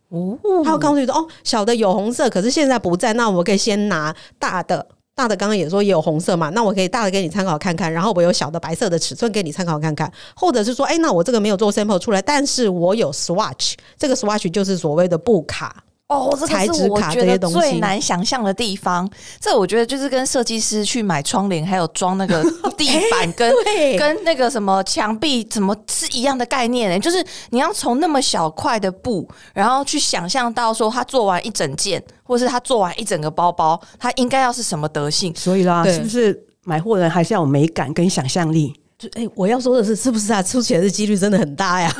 [0.09, 3.13] 哦，他会告诉你说：“哦，小的有红色，可是现在不在。
[3.13, 6.49] 那我可以先拿大的，大的刚刚也说也有红色嘛。
[6.49, 19.09] 那我可以大的给你参考看看，然后我有小的白色的尺寸给你参考看看，或者是说，哎，那我这个没有做 sample 出来，但是我有 swatch，这个 swatch 就是所谓的布卡。”哦，这是我觉得最难想象的地方。
[19.39, 22.43] 这我觉得就是跟设计师去买窗帘，还有装那个
[22.77, 23.51] 地板，跟
[23.97, 26.99] 跟那个什么墙壁，怎么是一样的概念呢？
[26.99, 35.33] 就是你要从那么小块的布，然后去想象到说他做完一整件，或是他做完一整个包包，他应该要是什么德性？
[35.35, 38.79] 所以啦，是不是买货人还是要有美感跟想象力？
[38.99, 40.43] 就哎，我要说的是，是不是啊？
[40.43, 41.91] 出钱的几率真的很大呀。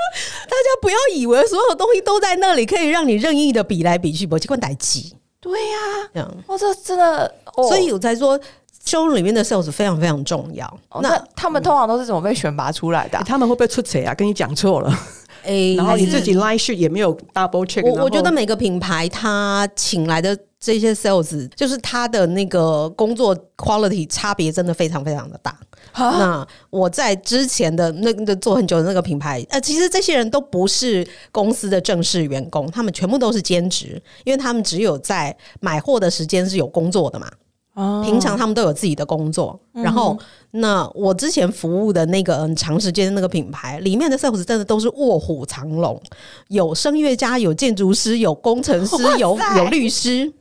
[0.48, 5.14] 大家不要以为所有东西都在那里，可以让你任意的比来比去，不去管待机。
[5.40, 5.76] 对呀，
[6.12, 7.32] 这样，哇，这真的，
[7.68, 8.38] 所以我才说，
[8.84, 10.78] 收入里面的 sales 非常非常重要。
[11.00, 13.18] 那他们通常都是怎么被选拔出来的？
[13.24, 14.14] 他们会不会出错啊？
[14.14, 14.92] 跟你讲错了，
[15.44, 17.86] 哎， 然后你自己 line sheet 也没有 double check。
[17.86, 25.56] 我我觉得每个品牌他请来的这些 sales，就是他的那个工作 quality 差别真的非常非常的大。
[25.94, 37.30] 那我在之前的那个做很久的那个品牌，呃，其实这些人都不是公司的正式员工，他们全部都是兼职，因为他们只有在买货的时间是有工作的嘛。
[38.04, 40.18] 平常他们都有自己的工作，然后
[40.50, 46.02] 那我之前服务的那个嗯长时间那个品牌里面的 sales 真的都是卧虎藏龙，
[46.48, 50.32] 有声乐家，有建筑师，有工程师，有有律师，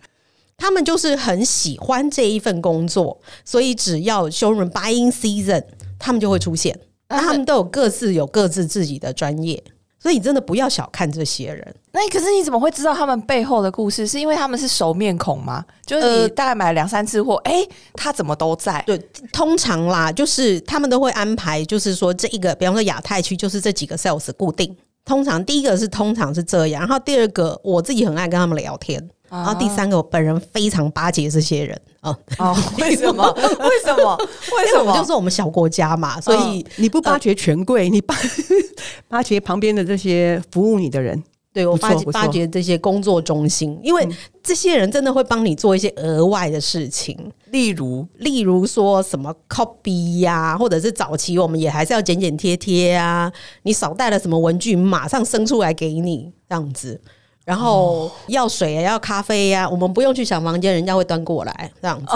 [0.58, 5.64] 他们就是很喜欢这一份工作，所以只要 showroom buying season，
[5.98, 6.78] 他们就会出现。
[7.10, 9.64] 那他们都有各自有各自自己的专业。
[10.00, 11.76] 所以你真的不要小看这些人。
[11.92, 14.06] 那可是你怎么会知道他们背后的故事？
[14.06, 15.66] 是因为他们是熟面孔吗？
[15.86, 18.82] 就是你大概买了两三次货，哎，他怎么都在？
[18.86, 18.96] 对，
[19.34, 24.74] 通常啦，就是他们都会安排，就是说这一个，比方说亚太区，就是这几个 sales 固定。
[25.04, 29.10] 通常第一个是通常是这样，然后第二个我自己很爱跟他们聊天。
[29.30, 32.18] 然后第三个，我本人非常巴结这些人啊！
[32.38, 33.30] 哦， 为什么？
[33.34, 34.18] 为什么？
[34.58, 34.98] 为什么？
[34.98, 38.16] 就是我们小国家嘛，所以你不巴结权贵，你巴
[39.10, 41.24] 巴结旁边的这些服务你的人。
[41.54, 44.08] 对我发发掘这些工作中心，因为
[44.44, 47.18] 这些人真的会帮你做一些额外的事情，
[47.50, 53.32] 例如，例如说什么 copy 呀，或者是早期我们也还是要剪剪贴贴啊，
[53.64, 57.02] 你少带了什么文具，马上生出来给你这样子。
[57.48, 62.12] 然后要水呀，要咖啡呀，我们不用去想房间，人家会端过来，这样子，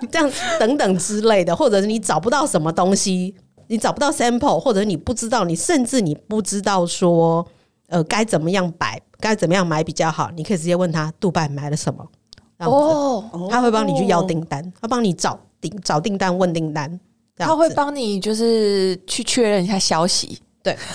[0.10, 3.34] 这样等等之类的，或者是你找不到什么东西，
[3.66, 7.46] 你找不到 sample，或者你不知道，你甚至你不知道说，
[7.88, 12.02] 呃，该怎么样摆，该怎么样买比较好，你可以直接问他，杜拜买了什么，
[12.60, 16.98] 哦，他会帮你去要订单，他帮你找订找订单，问订单，
[17.36, 20.74] 他会帮你就是去确认一下消息，对。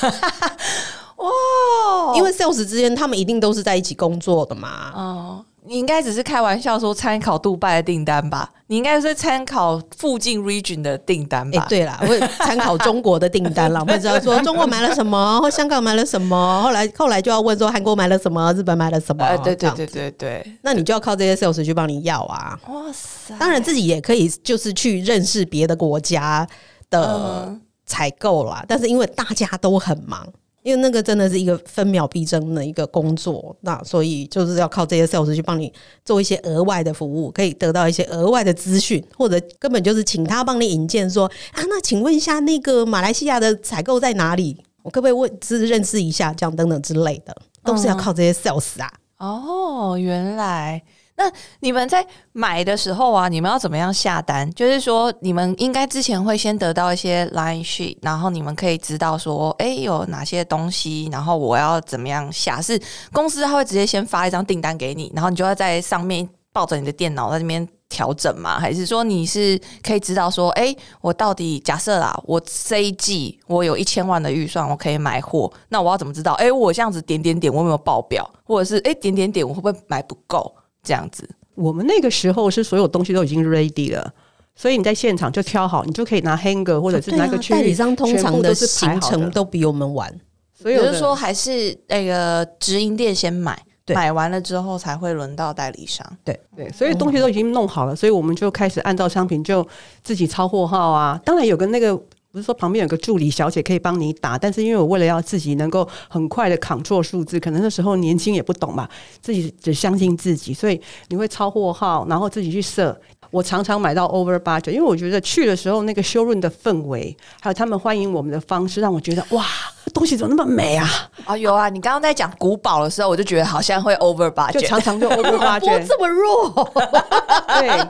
[1.19, 2.15] 哇！
[2.15, 4.91] 因为 sales 之间他们一定都是在一起工作的嘛。
[4.95, 8.49] 哦，你应该只是开玩笑说参考杜拜的订单吧？
[8.67, 11.65] 你应该是参考附近 region 的订单吧？
[11.67, 13.79] 对啦，会参考中国的订单了。
[13.81, 19.25] 我们知道说中国买了什么，或香港买了什么，后来后来就要问说韩国买了什么，日本买了什么？
[19.43, 20.57] 对对对对对。
[20.61, 22.57] 那你就要靠这些 sales 去帮你要啊。
[22.69, 23.35] 哇塞！
[23.39, 26.47] 当然自己也可以，就是去认识别的国家
[26.91, 27.53] 的
[27.87, 28.63] 采购啦。
[28.67, 30.25] 但是因为大家都很忙。
[30.63, 35.71] 因为那个真的是一个分秒必争的一个工作，那所以就是要靠这些 sales 去帮你
[36.03, 44.57] 做一些额外的服务，可以得到一些额外的资讯，或者根本就是请他帮你引荐，说啊，那请问一下那个马来西亚的采购在哪里？
[44.83, 48.91] 我可不可以问，是认识一下，这样等等之类的，都是要靠这些 sales 啊。
[49.17, 50.81] 哦，原来。
[51.19, 51.29] 那
[51.59, 54.49] 你们在买的时候啊，你们要怎么样下单？
[54.53, 62.61] 就是说，你们应该之前会先得到一些 line sheet，然后你们可以知道说，哎，有哪些东西，然后我要怎么样下？
[62.61, 68.57] 是公司他会直接先发一张订单给你，然后你就要在上面抱着你的电脑在那边调整吗？
[68.57, 76.31] 还是说你是可以知道说，哎，我到底假设啦，我这一季我有一千万的预算，我可以买货，那我要怎么知道？
[76.35, 78.25] 哎，我这样子点点点，我有没有爆表？
[78.45, 80.55] 或者是哎，点点点，我会不会买不够？
[80.89, 84.11] 这样子，我们那个时候是所有东西都已经 ready 了，
[84.55, 90.11] 所以你在现场就挑好，你就可以拿 hanger 或者是拿个区域，代理商通常的行程都比我们晚，
[90.59, 93.55] 所以就是说还是那个直营店先买，
[93.93, 96.03] 买完了之后才会轮到代理商。
[96.23, 99.63] 对对，所以东西都已经弄好了，所以我们就开始按照商品就
[100.03, 101.21] 自己抄货号啊。
[101.23, 102.01] 当然有个那个。
[102.31, 108.87] 不是说旁边有个助理小姐可以帮你打，但是因为我为了要自己能够很快的扛错数字，可能那时候年轻也不懂嘛，
[109.21, 112.95] 自己只相信自己，所以你会抄货号，然后自己去设。
[113.31, 119.45] 我常常买到 over budget，因为我觉得去的时候那个修润的氛围，还有他们欢迎我们的方式，让我觉得哇，
[119.93, 120.89] 东西怎么那么美啊！
[121.25, 126.73] 啊，有啊，你刚刚在讲古堡的时候，我就觉得好像会 over budget，就常常就 over budget， 这么弱，
[127.59, 127.87] 对。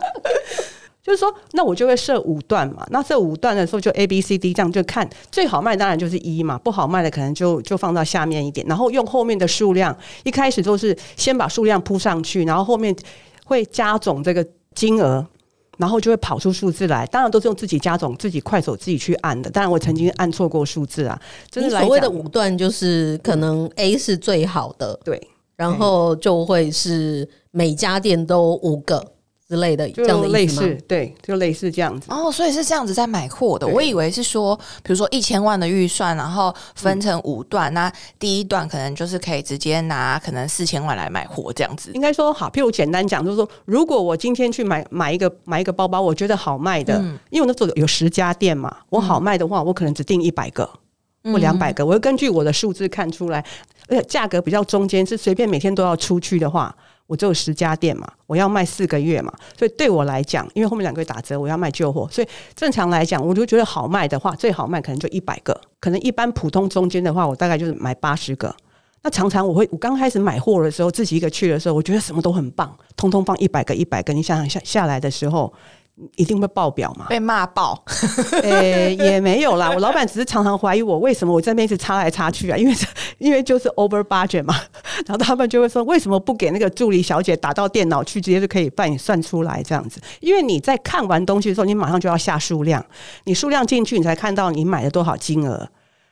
[1.02, 2.86] 就是说，那我就会设五段嘛。
[2.92, 6.58] 那这五段的时候，就 A、B、C、D 这样就看最好卖，当然就是一嘛。
[6.58, 9.96] 不好卖的可能就就放到下面一点，然后用后面的数量。
[10.24, 12.96] 一开始都是先把数量铺上去，然后后面
[13.46, 15.26] 会加总这个金额，
[15.78, 17.06] 然后就会跑出数字来。
[17.08, 19.50] 当然都是用自己加总、自己快手、自己去按的。
[19.50, 21.20] 当然我曾经按错过数字啊。
[21.56, 25.20] 你所谓的五段就是可能 A 是最好的，对，
[25.56, 29.04] 然后就会是每家店都五个。
[29.50, 32.06] 之类的，这样的类似，对，就类似这样子。
[32.12, 33.68] 哦，所以是这样子在买货的。
[33.68, 41.90] 我以为是说，比如说一千万的预算，然后分成五段，那第一段可能就是可以直接拿可能四千万来买货这样子。
[41.96, 47.00] 应该说好，譬如简单讲，就是说，如果我今天去买买一个买一个包包，我觉得好卖的，
[47.32, 50.70] 因为我那时候有十家店嘛，我好卖的话，我可能只定一百个
[51.24, 53.44] 或两百个，我会根据我的数字看出来。
[53.88, 56.76] 而且价格比较中间，是随便每天都要出去的话，
[57.10, 68.56] 我只有十家店嘛，我要卖四个月嘛，所以对我来讲，因为后面两个月打折，我要卖旧货，所以正常来讲，我就觉得好卖的话，最好卖可能就一百个，可能一般普通中间的话，我大概就是买八十个。
[69.02, 75.52] 那常常我会，我刚开始买货的时候，自己一个去的时候，我觉得什么都很棒，通通放一百个一百个，你想想下下来的时候。
[76.16, 77.06] 一定会爆表嘛？
[77.10, 77.84] 被骂爆？
[78.44, 79.70] 诶，也没有啦。
[79.70, 82.58] 我老板只是常常怀疑我为什么我这边一直插来插去啊？
[82.58, 82.74] 因为
[83.20, 84.56] 因为就是 over budget 嘛。
[85.06, 90.00] 然后他们就会说，为什么不给那个助理小姐打到电脑去，直接就可以帮你算出来这样子？
[90.20, 92.84] 因为你在看完东西的时候，你马上就要下数量，
[93.26, 95.70] 你数量进去，你才看到你买了多少金额。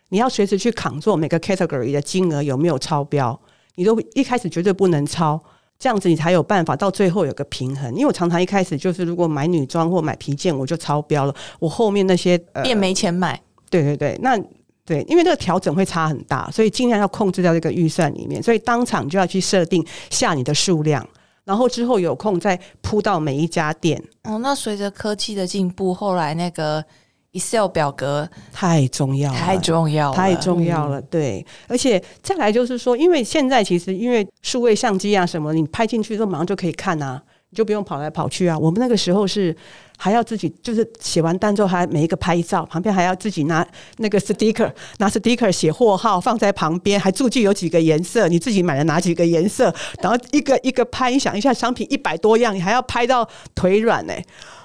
[0.10, 3.38] 你要随时去扛做每个 category 的金额有没有超标，
[3.76, 5.42] 你都一开始绝对不能超。
[5.80, 13.40] 这样子你才有办法到最后有个平衡，因为我常常一开始就是如果买女装或买皮件我就超标了，我后面那些变没钱买。
[13.70, 14.38] 对对对，那
[14.86, 21.08] 对，因为这个调整会差很大，所以尽量要控制在这个预算里面，所以当场就要去设定下你的数量，
[21.44, 24.02] 然后之后有空再铺到每一家店。
[24.24, 26.84] 哦，那随着科技的进步，后来那个。
[27.38, 31.02] Excel 表格太重要，太重要，太重要了。
[31.04, 37.22] 对，而且再来就是说，因为现在其实因为数位相机啊什么，你拍进去之后马上就可以看啊，
[37.52, 38.58] 你就不用跑来跑去啊。
[38.58, 39.56] 我们那个时候是
[39.98, 43.66] 还要自己，就是写完单之后还每一个拍照，旁边还要自己拿
[43.98, 51.12] 那个 sticker，拿 sticker 写货号放在旁边，还注记有几个颜色，你自己买了哪几个颜色，然后一个一个拍。
[51.12, 54.14] 你想一下，商品一百多样，你还要拍到腿软呢，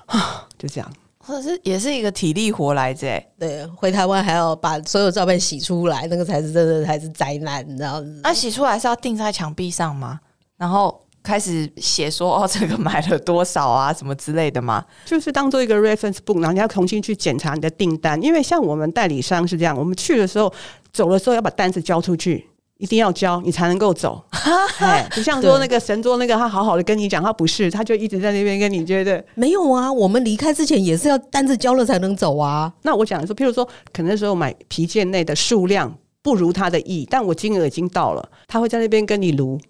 [0.07, 0.93] 啊，就这样。
[1.25, 8.21] 或者是也是一个体力活来着，对，回台湾还要把所有照片洗出来，那个才是真的才是灾难，你知道吗？
[8.25, 10.19] 那洗出来是要钉在墙壁上吗？
[10.57, 14.85] 然后开始写说哦，这个买了多少啊，什么之类的吗？
[15.05, 20.53] 就是当做一个 reference book，然后你要重新去检查你的订单，因为像我们代理商是这样，我们去的时候
[20.93, 22.49] 走的时候要把单子交出去。
[22.83, 24.21] 一定要交，你才能够走。
[25.15, 29.91] 不像说那个神桌那个，他好好的跟你讲，他不是，他就一直在那边跟你觉得没有啊。
[29.91, 32.73] 我们离开之前也是要单子交了才能走啊。
[32.83, 39.61] 那我讲说，譬如说，可能时候买皮件内的数量不如他的意，但我金额已经到了，他会在那边跟你撸。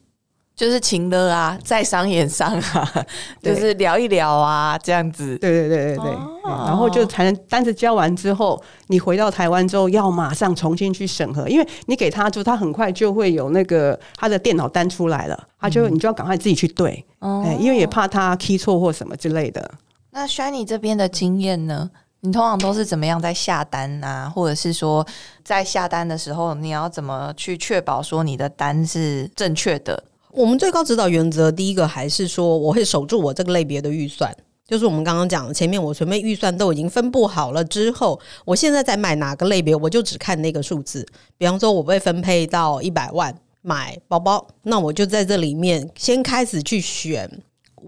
[0.54, 3.04] 就是情的啊，在商言商啊，
[3.42, 5.36] 就是聊一聊啊，这样子。
[5.38, 6.12] 对对对对对。
[6.44, 19.70] 然后就才能单子交完之后，你回到台湾之后要马上重新去审核，因为你给他就，他很快就会有那个他的电脑单出来了，他就你就要赶快自己去对，哎，因为也怕他 key 错或什么之类的。
[20.10, 21.90] 那 Shiny 这边的经验呢？
[22.20, 24.28] 你通常都是怎么样在下单啊？
[24.28, 25.04] 或者是说
[25.42, 30.04] 在下单的时候，你要怎么去确保说你的单是正确的？
[30.32, 34.34] 我们最高指导原则，第一个还是说，我会守住我这个类别的预算，
[34.66, 41.06] 就是我们刚刚讲前面我前面预算都已经分布好了之后，我现在在买哪个类别，我就只看那个数字。
[41.36, 47.30] 比方说，我被分配到一百万买包包，那我就在这里面先开始去选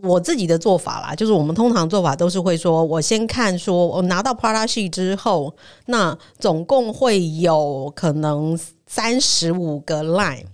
[0.03, 1.15] 我自己的做法啦。
[1.15, 10.45] 就是我们通常做法都是会说，我先看说我拿到 Prada 之后，那总共会有可能三十五个 line。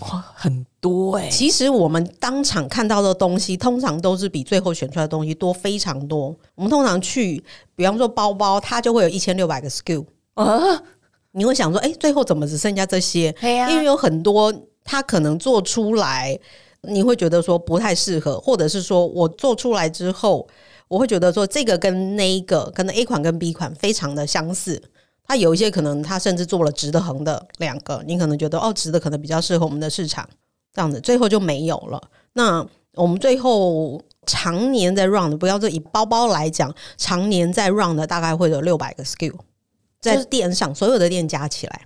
[0.00, 1.28] 哇，很多哎！
[1.30, 6.36] 其实我们当场看到的东西，通常都是比最后选出来的东西多非常多。
[6.56, 7.42] 我们通常去，
[7.76, 10.04] 比方说包包，它就会有一千六百个 SKU
[10.34, 10.82] 啊。
[11.30, 13.34] 你会想说，哎，最后怎么只剩下这些？
[13.40, 14.52] 因为有很多，
[14.84, 16.38] 它可能做出来，
[16.82, 20.46] 你会觉得说不太适合，或者是说我做出来之后，
[20.88, 24.82] 我会觉得说这个跟那一个，可能 A 款跟 B 款非常的相似。
[25.24, 30.28] 它有一些可能，它甚至做了直的、横的两个，你可能觉得哦，直的可能比较适合我们的市场，
[30.72, 32.00] 这样子最后就没有了。
[32.32, 39.34] 那我们最后常年在 run 的，不要说以包包来讲，常年在 run 的大概会有六百个 skill，
[40.00, 41.82] 在店上所有的店加起来，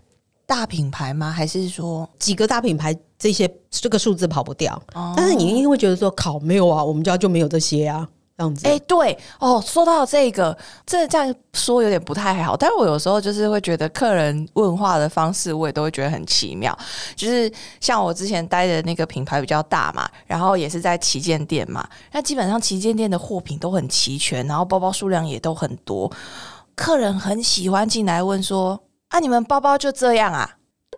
[0.47, 1.31] 大品牌吗？
[1.31, 2.97] 还是说几个大品牌？
[3.19, 4.79] 这些这个数字跑不掉，
[5.17, 8.07] 但是你一定会觉得说，考没有啊，我们家就没有这些啊。
[8.37, 16.77] 这样子，哎，对哦，说到这个，这这样说有点不太好，但是我有时候就是会觉得客人问话的方式，我也都会觉得很奇妙。
[17.15, 26.11] 就是像我之前待的那个品牌比较大嘛，然后也是在旗舰店嘛，那基本上旗舰店的货品都很齐全，然后包包数量也都很多，
[26.75, 28.79] 客人很喜欢进来问说
[29.09, 30.57] ：“啊，你们包包就这样啊？”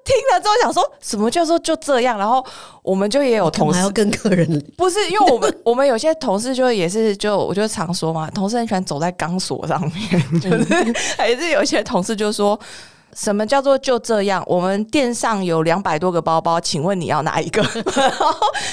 [0.08, 2.42] 听了之后想说什么叫做就这样，然后
[2.82, 12.58] 我们就也有同事要跟客人不是，因为我们 我们有些同事就也是就我就常说嘛，同事很喜欢走在钢索上面， 就是还是有些同事就说
[13.14, 14.42] 什么叫做就这样？
[14.46, 17.60] 我们店上有两百多个包包，请问你要哪一个？
[17.94, 18.32] 然后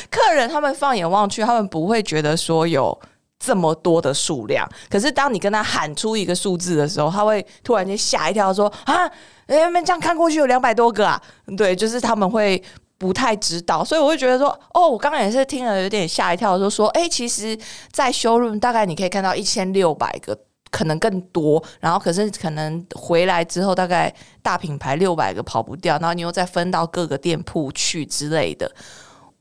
[0.10, 2.98] 客人他们放眼望去，他们不会觉得说有
[3.40, 4.68] 这么多的数量。
[4.90, 9.10] 可是当你跟他喊出一个数字的时候，他会突然间吓一跳，说啊，
[9.48, 11.22] 哎，们这样看过去有两百多个啊？
[11.58, 12.62] 对，就是他们会
[12.98, 17.58] 不太知道，所以我会觉得说，哦，我刚刚也是听了有点吓一跳，就说，哎，其实，
[17.92, 20.38] 在修 m 大概你可以看到一千六百个。
[20.72, 28.70] 可能更多，然后可是可能回来之后，大概大品牌六百个跑不掉，然后你又再分到各个店铺去之类的，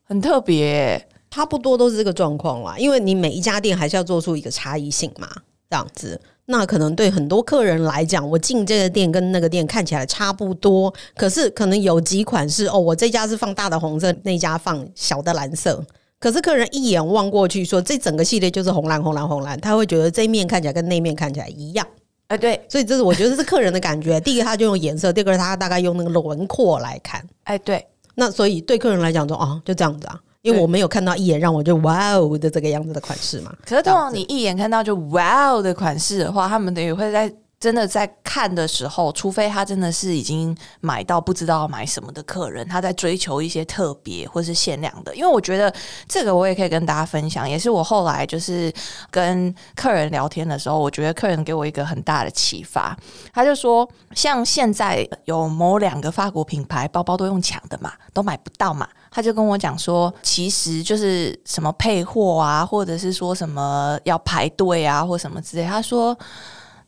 [0.05, 2.77] 很特别，差不多都是这个状况啦。
[2.79, 5.29] 因为你每一家店还是要做出一个差异性嘛，
[5.69, 6.21] 这样子。
[6.47, 15.85] 那可能对很多客人来讲，我进这个店跟那个店看起来差不多，可是可能有几款是哦，我这家是放大的红色，那家放小的蓝色。
[16.21, 21.85] 可是客人一眼望过去，说这整个系列就是红蓝红蓝红蓝，他会觉得这一面看起来跟那面看起来一样。
[22.29, 24.21] 哎，对，所以这是我觉得是客人的感觉。
[24.21, 27.27] 第一个他就用颜色，第二个他大概用那个轮廓来看。
[27.45, 33.53] 哎，对，那所以对客人来讲说哦，就这样子啊，因为我没有看到一眼让我就哇哦的这个样子的款式嘛。
[33.67, 37.33] 可是通常你一眼看到就哇哦的款式的话，他们等于会在。
[37.65, 45.17] 真的在看的时候，除非他真的是已经买到不知道买什么的客人，他在追求一些特别或是限量的。
[45.17, 45.75] 因为我觉得
[46.07, 48.71] 这个我也可以跟大家分享，也是我后来就是
[49.11, 52.95] 跟客人聊天的时候，我觉得客人给我一个很大的启发。
[53.33, 58.87] 他就说，像现在有某两个法国品牌包包都用抢的嘛，都买不到嘛。
[59.11, 65.65] 他就跟我讲说，其实就是什么配货啊，或者是说什么要排队啊，或什么之类。
[65.65, 66.15] 他说。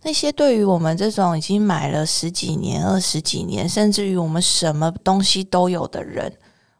[0.06, 6.32] 那些对于我们这种已经买了十几年、二十几年，甚至于我们什么东西都有的人，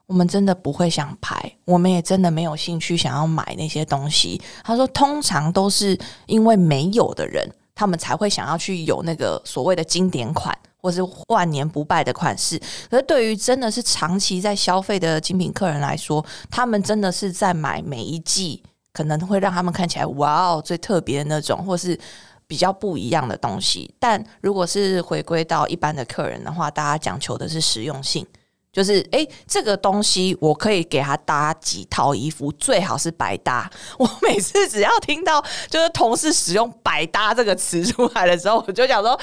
[0.07, 4.41] 我们真的不会想排，我们也真的没有兴趣想要买那些东西。
[4.63, 12.57] 他说，通常都是因为没有的人，他们才会想要去有那个所谓的经典款，或是万年不败的款式。
[12.89, 18.63] 可是对于真的是长期在消费的精品客人来说，他们真的是在买每一季，
[18.93, 21.99] 可能会让他们看起来哇哦最特别的那种，或是。
[22.47, 28.27] 比较不一样的东西，但如果是回归到一般的客人的话，大家讲求的是实用性，
[28.73, 33.71] 就是诶，这个东西我可以给他搭几套衣服，最好是百搭。
[33.99, 39.21] 我每次只要听到就是同事使用“百搭”这个词出来的时候，我就讲说，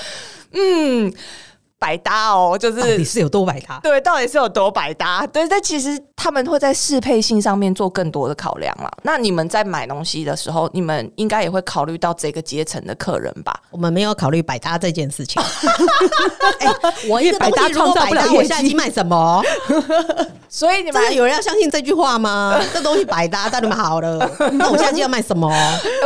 [0.51, 1.13] 嗯。
[1.83, 3.77] 百搭哦，就是到底是有多百搭？
[3.83, 5.27] 对，到底是有多百搭？
[5.27, 8.89] 对，但其实他们会在适配性上面做更多的考量了。
[9.01, 13.53] 那你们在买东西的时候，你们应该也会考虑到这个阶层的客人吧？
[13.69, 15.43] 我们没有考虑百搭这件事情。
[16.59, 16.73] 哎，
[17.09, 19.43] 我一个百搭创造不了，我下期卖什么？
[20.47, 22.57] 所以你们有人要相信这句话吗？
[22.71, 25.51] 这东西百搭，但你们好了， 那我下期要卖什么？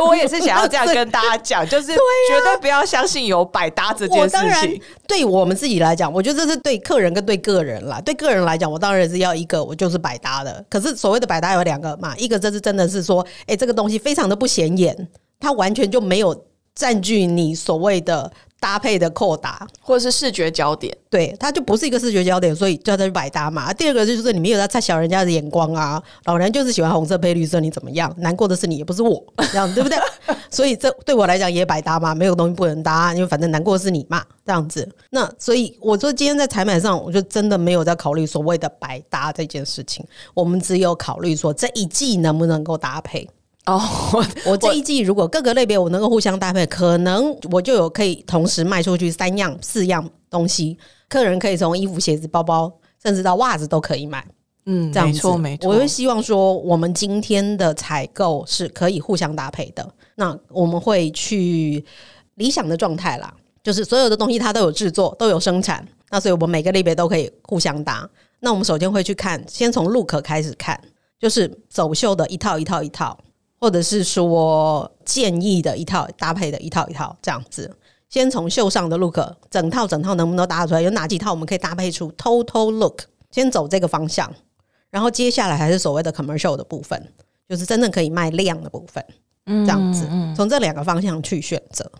[0.07, 4.81] 我也是想要这样跟大家讲，就是绝对不要相信有百搭这件事情。
[5.05, 7.99] 对我们自自己来讲，我觉得这是对客人跟对个人啦。
[7.99, 10.65] 对个人来讲，我当然是要一个，我就是百搭的。
[10.69, 14.95] 可是所谓的百搭有两个嘛，一个这是真的是说，哎，这个东西非常的不显眼，
[15.41, 18.31] 它完全就没有占据你所谓的。
[18.59, 23.71] 搭配的扣打或者是视觉焦点，对，它就不是一个视觉焦点，所以叫它百搭嘛。
[23.71, 28.13] 第二个就是你没有在猜小人家的眼光啊，老人就是喜欢红色配绿色，你怎么样？
[28.17, 29.97] 难过的是你，也不是我，这样对不对？
[30.49, 34.87] 所以这对我来讲也百搭嘛，没有东西不能搭，因为反正难过的是你嘛，这样子。
[35.11, 43.29] 那所以我说今天在采买上，我就真的没有在考虑所谓的百搭这件事情，我们只有考虑说这一季能不能够搭配。
[43.67, 43.81] 哦，
[44.45, 50.77] 我这一季如果各个类别我能够互相搭配，可能我就有可以同时卖出去三样、四样东西，
[51.09, 52.71] 客人可以从衣服、鞋子、包包，
[53.03, 54.25] 甚至到袜子都可以买。
[54.65, 55.69] 嗯，这样子，没错。
[55.69, 59.85] 我会希望说，我们今天的采购是可以互相搭配的。
[60.15, 61.83] 那我们会去
[62.35, 65.85] 理想的状态啦，就是所有的东西它都有制作，都有生产。
[66.09, 68.09] 那所以我们每个类别都可以互相搭。
[68.39, 70.79] 那我们首先会去看，先从 look 开始看，
[71.19, 73.17] 就是走秀的一套一套一套。
[73.59, 77.75] 或者是说建议的一套搭配的一套一套这样子，
[78.09, 80.81] 先从秀上的 look，整套整套能不能搭出来？
[80.81, 83.01] 有哪几套我们可以搭配出 total look？
[83.31, 84.31] 先走这个方向，
[84.89, 87.13] 然后接下来还是所谓的 commercial 的部分，
[87.49, 89.03] 就是真正可以卖量的部分，
[89.45, 90.07] 这样子。
[90.35, 91.91] 从这两个方向去选择，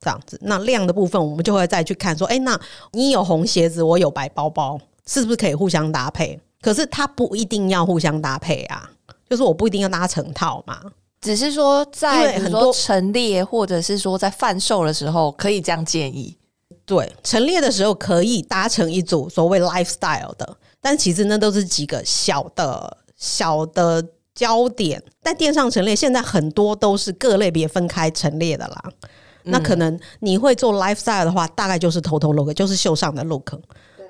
[0.00, 0.38] 这样子。
[0.42, 2.60] 那量的部分，我们就会再去看说，哎，那
[2.92, 6.38] 你有红鞋子，我有白包包，是不是可以互相搭配？
[6.60, 8.90] 可是它不一定要互相搭配啊，
[9.28, 10.80] 就是我不一定要搭成套嘛。
[11.24, 16.36] 只是说，在很多陈列或者是说在贩售的时候，可以这样建议。
[16.84, 25.02] 对，陈列的时候可以搭成一组所谓 lifestyle 的，但其实那都是几个小的小的焦点。
[25.22, 28.84] 但电商陈列现在很多都是各类别分开陈列的啦。
[29.44, 33.54] 那可能你会做 lifestyle 的话，大概就是头头 look，就是秀上的 look。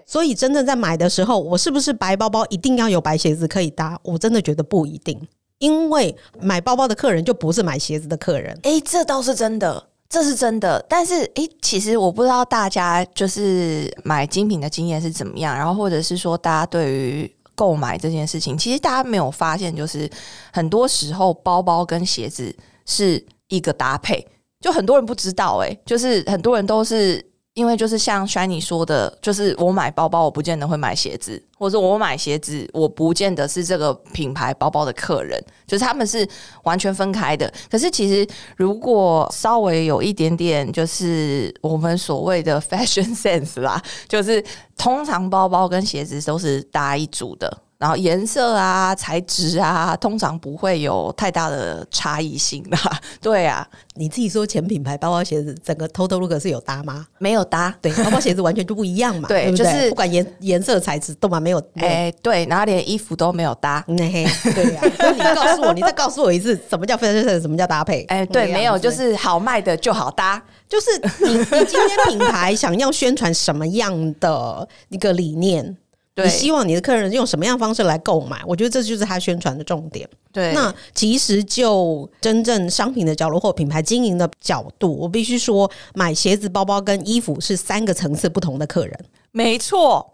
[0.05, 3.97] 所以真正在买的时候，我是不是白包包一定要有白鞋子可以搭？
[4.03, 5.21] 我真的觉得不一定。
[5.65, 8.55] 因为买包包的客人就不是买鞋子的客人。
[8.65, 10.85] 哎，这倒是真的，这是真的。
[10.87, 20.11] 但是，哎，其实我不知道大家就是买精品的经验是怎么样，然后或者是说大家对于购买这件事情，其实大家没有发现，就是
[20.53, 22.55] 很多时候包包跟鞋子
[22.85, 24.27] 是一个搭配，
[24.61, 27.25] 就很多人不知道，哎，就是很多人都是。
[27.55, 36.29] 因为就是像 Shiny 说的，就是我买包包，我不见得会买鞋子，或者我买鞋子，我不见得是这个品牌包包的客人，就是他们是
[36.65, 37.53] 完全分开的。
[37.71, 38.27] 可是其实
[38.57, 44.45] 如果稍微有一点点，就是我们所谓的 fashion sense 啦，就是
[44.77, 47.64] 通常包包跟鞋子都是搭一组的。
[47.79, 52.77] 然后颜色啊、材质啊，通常不会有太大的差异性的。
[53.21, 57.07] 对啊，你自己说前品牌包包鞋子整个 total look 是有搭吗？
[57.19, 59.27] 没有搭，对，包包鞋子完全就不一样嘛。
[59.31, 61.63] 对，就是不管颜颜色材质都嘛没有。
[61.75, 63.85] 哎，对，然后连衣服都没有搭。
[63.87, 67.41] 对呀，所以你告诉我，你再告诉我一次，什么叫 fashion？
[67.41, 68.05] 什么叫搭配？
[68.05, 70.43] 哎，对，没有，就是好卖的就好搭。
[70.67, 70.91] 就是
[71.25, 75.77] 你你今天品牌想要宣传什么样的一个理念？
[76.23, 78.41] 你希望你的客人用什么样方式来购买？
[78.47, 80.09] 我觉得这就是他宣传的重点。
[80.33, 89.05] 对，那其实就真正商品的角度或品牌经营的角度，我必须说，买鞋子、包包跟衣服是三个层次不同的客人。
[89.33, 90.14] 没错。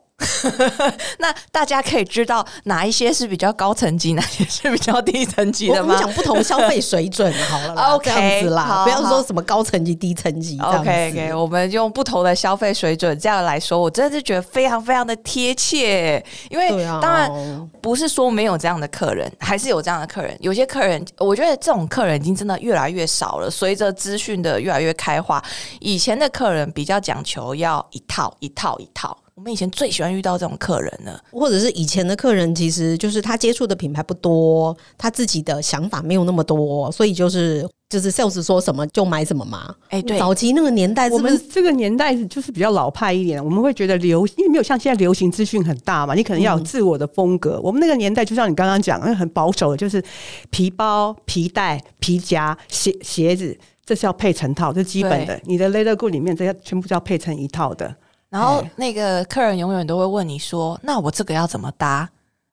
[1.19, 5.83] 那大家可以知道哪一些是比较高层级，哪些是比较低层级的吗？
[5.83, 10.59] 我们讲不同消费水准好了， OK 啦，不要说什么高层级、低层级。
[10.61, 16.25] OK，OK，我们用不同的消费水准这样来说，我真的是觉得非常非常的贴切。
[16.49, 16.69] 因为
[17.01, 20.37] 当然不是说没有这样的客人，还是有这样的客人。
[20.41, 23.51] 有些客人，我觉得这种客人已经真的越来越少了。
[23.51, 25.43] 随着资讯的越来越开化，
[25.81, 29.17] 以前的客人比较讲求要一套一套一套。
[29.41, 39.75] 我们以前最喜欢遇到这种客人了，或者是以前的客人，其实就是他接触的品牌不多，他自己的想法没有那么多，所以就是就是 sales 说什么就买什么嘛。
[39.89, 47.59] 哎，对，早期那个年代，我们这个年代就是比较老派一点，我们会觉得流，因为没有像现在流行资讯很大嘛，你可能要有自我的风格。
[47.63, 50.05] 我们那个年代，就像你刚刚讲，很保守的，就是
[50.51, 55.41] 皮包、皮带、皮夹、鞋鞋子，这是要配成套，这是基本的。
[55.45, 57.97] 你的 leather good 里面，这些全部是要配成一套的。
[58.31, 62.09] 然后那个客人永远都会问你说：“那我这个要怎么搭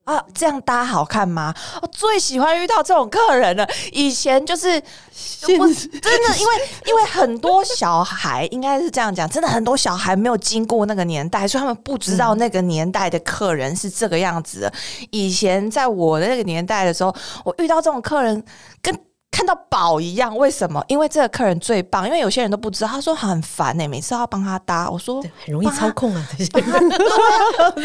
[0.05, 0.19] 啊？
[0.33, 3.69] 这样搭好看吗？”我最喜欢遇到这种客人了。
[3.91, 4.81] 以前就是
[5.39, 6.53] 真的，因为
[6.87, 14.73] 因为很多小孩应该是这样讲，真的很多小孩没有经过那个年代，所以他们不知道那个年代的客人是这个样子的。
[15.11, 17.15] 以前在我的那个年代的时候，
[17.45, 18.43] 我遇到这种客人
[18.81, 18.99] 跟。
[19.37, 20.83] 看到宝一样，为什么？
[20.87, 22.07] 因为这个客人最棒。
[22.07, 24.89] 因为有些人都不知道，他说很烦哎，每次要帮他搭。
[24.89, 26.79] 我说很容易操控啊，帮他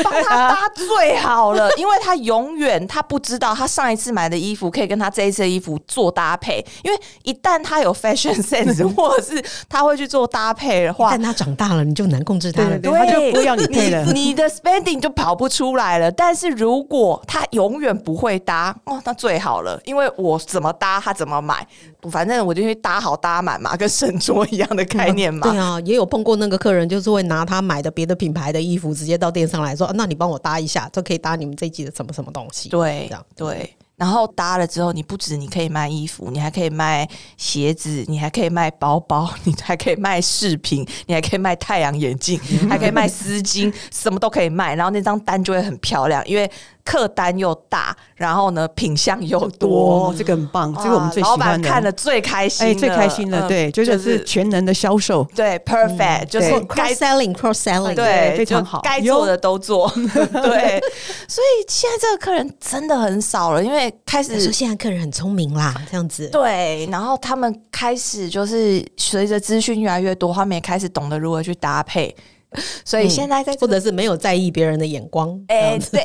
[0.02, 6.64] 帮他搭最好了，因为他永远他不知道他上一次买的衣服可以跟他这一次的衣服做搭配。
[6.82, 16.10] 因为一旦他有 fashion sense，或者是他会去做搭配的话，但他长大了，你就难控制他了，他就不要你配了，你的 spending 就跑不出来了。
[16.10, 21.41] 但是如果他永远不会搭，哦，那最好了，因为我怎么搭，他怎么。
[21.42, 21.66] 买，
[22.10, 25.50] 反正我就去搭好搭满嘛，跟神桌一样的概念嘛。
[25.50, 33.74] 对啊，也有碰过那个客人，就是会拿他买的别的品牌的衣服，直接到店上来说：“那你帮我搭一下，就可以搭你们这一季的什么什么东西。”对，这样对。
[33.94, 44.74] 然后搭了之后，你不止你可以卖衣服，你还可以卖鞋子，你还可以卖包包，你还可以卖饰品，你还可以卖太阳眼镜，还可以卖丝巾，什么都可以卖。
[44.74, 46.50] 然后那张单就会很漂亮，因为。
[46.84, 60.80] 客单又大，然后呢，品相又多，这个很棒，这个我们最喜欢的，看的最开心，哎，最开心的，对，就是全能的销售，对，perfect，就是 cross selling，cross selling，对，非常好，该做的都做， 对，
[61.28, 72.14] 所以现在这个客人真的很少了，因为开始说现在客人很聪明啦，这样子，对，然后他们开始就是随着资讯越来越多，他们也开始懂得如何去搭配。
[72.84, 76.04] 所以现在在，或者是没有在意别人的眼光，哎， 对。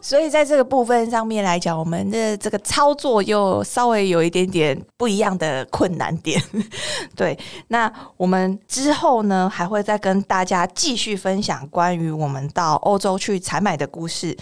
[0.00, 6.40] 所以在这个部分上面来讲，我们的这个操作又稍微有一点点不一样的困难点。
[7.16, 7.36] 对，
[7.68, 14.36] 那我们之后呢，还会再跟大家继续分享关于我们到欧洲去采买的故事。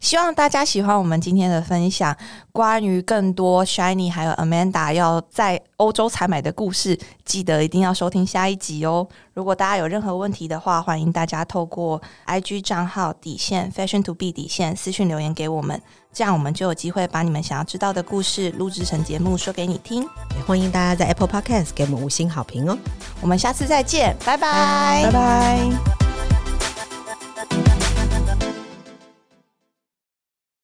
[0.00, 2.16] 希望大家喜欢我们今天的分享。
[2.52, 9.06] 关于更多 Shiny 还有 Amanda 要在欧洲采买的故事，记得一定要收听下一集哦。
[9.34, 15.80] 如果大家有任何问题的话，欢迎大家透过 IG 账号底线 Fashion to B 底线私讯留言给我们，
[16.12, 20.02] 这样我们就有机会把你们想要知道的故事录制成节目说给你听。
[20.36, 22.76] 也欢迎大家在 Apple Podcast 给我们五星好评哦。
[23.20, 26.39] 我们下次再见，拜拜，拜拜。